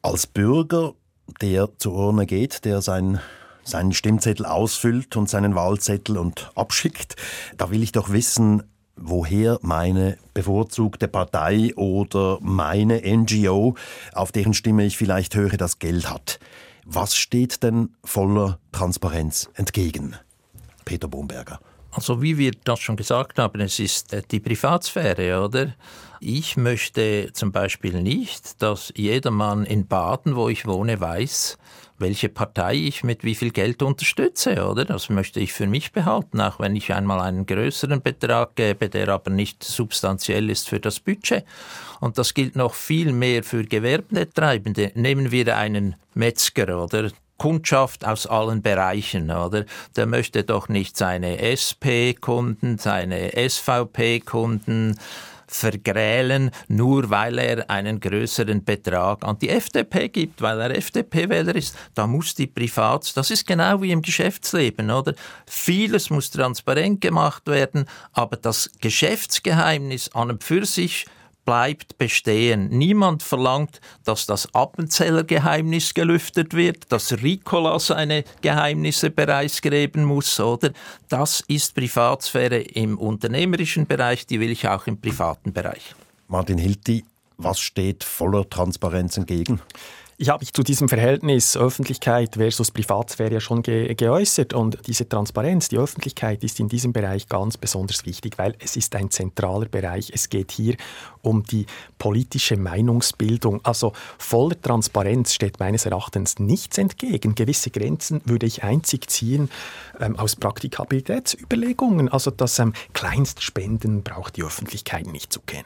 Als 0.00 0.28
Bürger, 0.28 0.94
der 1.40 1.76
zur 1.76 1.94
Urne 1.94 2.24
geht, 2.26 2.64
der 2.64 2.82
sein 2.82 3.18
seinen 3.64 3.92
Stimmzettel 3.92 4.46
ausfüllt 4.46 5.16
und 5.16 5.28
seinen 5.28 5.56
Wahlzettel 5.56 6.18
und 6.18 6.52
abschickt. 6.54 7.16
Da 7.56 7.72
will 7.72 7.82
ich 7.82 7.90
doch 7.90 8.12
wissen, 8.12 8.62
woher 8.94 9.58
meine 9.60 10.18
bevorzugte 10.34 11.08
Partei 11.08 11.74
oder 11.74 12.38
meine 12.40 13.02
NGO, 13.04 13.74
auf 14.12 14.30
deren 14.30 14.54
Stimme 14.54 14.84
ich 14.84 14.96
vielleicht 14.96 15.34
höre, 15.34 15.56
das 15.56 15.80
Geld 15.80 16.08
hat. 16.08 16.38
Was 16.84 17.16
steht 17.16 17.64
denn 17.64 17.96
voller 18.04 18.60
Transparenz 18.70 19.50
entgegen? 19.54 20.14
Peter 20.84 21.08
Bomberger. 21.08 21.58
Also 21.92 22.22
wie 22.22 22.38
wir 22.38 22.52
das 22.64 22.80
schon 22.80 22.96
gesagt 22.96 23.38
haben, 23.38 23.60
es 23.60 23.78
ist 23.78 24.12
äh, 24.12 24.22
die 24.30 24.40
Privatsphäre, 24.40 25.42
oder? 25.42 25.74
Ich 26.20 26.56
möchte 26.56 27.30
zum 27.32 27.50
Beispiel 27.50 28.02
nicht, 28.02 28.62
dass 28.62 28.92
jedermann 28.94 29.64
in 29.64 29.86
Baden, 29.86 30.36
wo 30.36 30.48
ich 30.48 30.66
wohne, 30.66 31.00
weiß, 31.00 31.56
welche 32.00 32.28
Partei 32.28 32.74
ich 32.74 33.04
mit 33.04 33.24
wie 33.24 33.34
viel 33.34 33.50
Geld 33.50 33.82
unterstütze, 33.82 34.66
oder? 34.66 34.84
Das 34.84 35.08
möchte 35.08 35.40
ich 35.40 35.52
für 35.52 35.66
mich 35.66 35.92
behalten, 35.92 36.40
auch 36.40 36.58
wenn 36.58 36.76
ich 36.76 36.92
einmal 36.92 37.20
einen 37.20 37.46
größeren 37.46 38.02
Betrag 38.02 38.54
gebe, 38.54 38.88
der 38.88 39.08
aber 39.08 39.30
nicht 39.30 39.64
substanziell 39.64 40.48
ist 40.50 40.68
für 40.68 40.80
das 40.80 41.00
Budget. 41.00 41.44
Und 42.00 42.18
das 42.18 42.34
gilt 42.34 42.56
noch 42.56 42.74
viel 42.74 43.12
mehr 43.12 43.42
für 43.42 43.64
Gewerbetreibende. 43.64 44.92
Nehmen 44.94 45.30
wir 45.30 45.56
einen 45.56 45.96
Metzger, 46.14 46.82
oder? 46.82 47.10
Kundschaft 47.40 48.04
aus 48.04 48.26
allen 48.26 48.60
Bereichen, 48.60 49.30
oder? 49.30 49.64
Der 49.96 50.04
möchte 50.04 50.44
doch 50.44 50.68
nicht 50.68 50.98
seine 50.98 51.38
SP-Kunden, 51.40 52.76
seine 52.76 53.32
SVP-Kunden, 53.34 54.98
vergrälen, 55.46 56.50
nur 56.68 57.08
weil 57.08 57.38
er 57.38 57.70
einen 57.70 57.98
größeren 57.98 58.62
Betrag 58.62 59.24
an 59.24 59.38
die 59.38 59.48
FDP 59.48 60.10
gibt, 60.10 60.42
weil 60.42 60.60
er 60.60 60.76
FDP-Wähler 60.76 61.56
ist. 61.56 61.74
Da 61.94 62.06
muss 62.06 62.34
die 62.34 62.46
Privat, 62.46 63.16
das 63.16 63.30
ist 63.30 63.46
genau 63.46 63.80
wie 63.80 63.90
im 63.90 64.02
Geschäftsleben, 64.02 64.90
oder? 64.90 65.14
Vieles 65.46 66.10
muss 66.10 66.30
transparent 66.30 67.00
gemacht 67.00 67.46
werden, 67.46 67.86
aber 68.12 68.36
das 68.36 68.70
Geschäftsgeheimnis 68.82 70.10
an 70.14 70.30
und 70.30 70.44
für 70.44 70.66
sich 70.66 71.06
bleibt 71.44 71.98
bestehen. 71.98 72.68
Niemand 72.68 73.22
verlangt, 73.22 73.80
dass 74.04 74.26
das 74.26 74.54
Appenzellergeheimnis 74.54 75.94
gelüftet 75.94 76.54
wird, 76.54 76.92
dass 76.92 77.12
Ricola 77.22 77.78
seine 77.78 78.24
Geheimnisse 78.40 79.10
preisgeben 79.10 80.04
muss, 80.04 80.38
oder? 80.38 80.70
Das 81.08 81.42
ist 81.48 81.74
Privatsphäre 81.74 82.60
im 82.60 82.98
unternehmerischen 82.98 83.86
Bereich, 83.86 84.26
die 84.26 84.40
will 84.40 84.50
ich 84.50 84.68
auch 84.68 84.86
im 84.86 85.00
privaten 85.00 85.52
Bereich. 85.52 85.94
Martin 86.28 86.58
Hilti, 86.58 87.04
was 87.36 87.58
steht 87.58 88.04
voller 88.04 88.48
Transparenz 88.48 89.16
entgegen? 89.16 89.60
Ich 90.22 90.28
habe 90.28 90.42
mich 90.42 90.52
zu 90.52 90.62
diesem 90.62 90.90
Verhältnis 90.90 91.56
Öffentlichkeit 91.56 92.34
versus 92.34 92.70
Privatsphäre 92.70 93.32
ja 93.32 93.40
schon 93.40 93.62
ge 93.62 93.94
geäußert 93.94 94.52
und 94.52 94.76
diese 94.86 95.08
Transparenz, 95.08 95.70
die 95.70 95.78
Öffentlichkeit 95.78 96.44
ist 96.44 96.60
in 96.60 96.68
diesem 96.68 96.92
Bereich 96.92 97.26
ganz 97.26 97.56
besonders 97.56 98.04
wichtig, 98.04 98.36
weil 98.36 98.54
es 98.58 98.76
ist 98.76 98.94
ein 98.96 99.10
zentraler 99.10 99.64
Bereich. 99.64 100.10
Es 100.12 100.28
geht 100.28 100.52
hier 100.52 100.76
um 101.22 101.42
die 101.44 101.64
politische 101.96 102.58
Meinungsbildung. 102.58 103.64
Also 103.64 103.94
voller 104.18 104.60
Transparenz 104.60 105.32
steht 105.32 105.58
meines 105.58 105.86
Erachtens 105.86 106.38
nichts 106.38 106.76
entgegen. 106.76 107.34
Gewisse 107.34 107.70
Grenzen 107.70 108.20
würde 108.26 108.44
ich 108.44 108.62
einzig 108.62 109.08
ziehen 109.08 109.48
ähm, 110.00 110.18
aus 110.18 110.36
Praktikabilitätsüberlegungen. 110.36 112.10
Also 112.10 112.30
das 112.30 112.58
ähm, 112.58 112.74
Kleinstspenden 112.92 114.02
braucht 114.02 114.36
die 114.36 114.42
Öffentlichkeit 114.42 115.06
nicht 115.06 115.32
zu 115.32 115.40
kennen. 115.40 115.64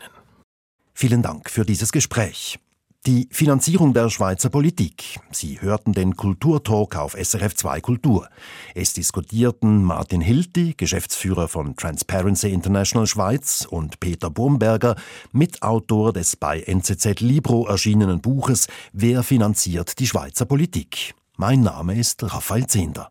Vielen 0.93 1.23
Dank 1.23 1.51
für 1.51 1.65
dieses 1.65 1.91
Gespräch. 1.91 2.61
Die 3.07 3.29
Finanzierung 3.31 3.93
der 3.93 4.09
Schweizer 4.09 4.49
Politik. 4.49 5.21
Sie 5.31 5.61
hörten 5.61 5.93
den 5.93 6.17
Kulturtalk 6.17 6.97
auf 6.97 7.13
SRF 7.13 7.55
2 7.55 7.83
Kultur. 7.83 8.31
Es 8.75 8.95
diskutierten 8.95 9.85
Martin 9.85 10.23
Hilti, 10.23 10.73
Geschäftsführer 10.75 11.49
von 11.49 11.77
Transparency 11.77 12.51
International 12.51 13.07
Schweiz, 13.07 13.69
und 13.69 14.01
Peter 14.01 14.31
Brumberger, 14.31 14.97
Mitautor 15.33 16.15
des 16.15 16.37
bei 16.37 16.61
NZZ 16.61 17.21
Libro 17.21 17.67
erschienenen 17.67 18.23
Buches 18.23 18.69
Wer 18.95 19.23
finanziert 19.23 19.99
die 19.99 20.07
Schweizer 20.07 20.47
Politik? 20.47 21.15
Mein 21.37 21.61
Name 21.61 21.99
ist 21.99 22.23
Raphael 22.23 22.67
Zehnder. 22.69 23.11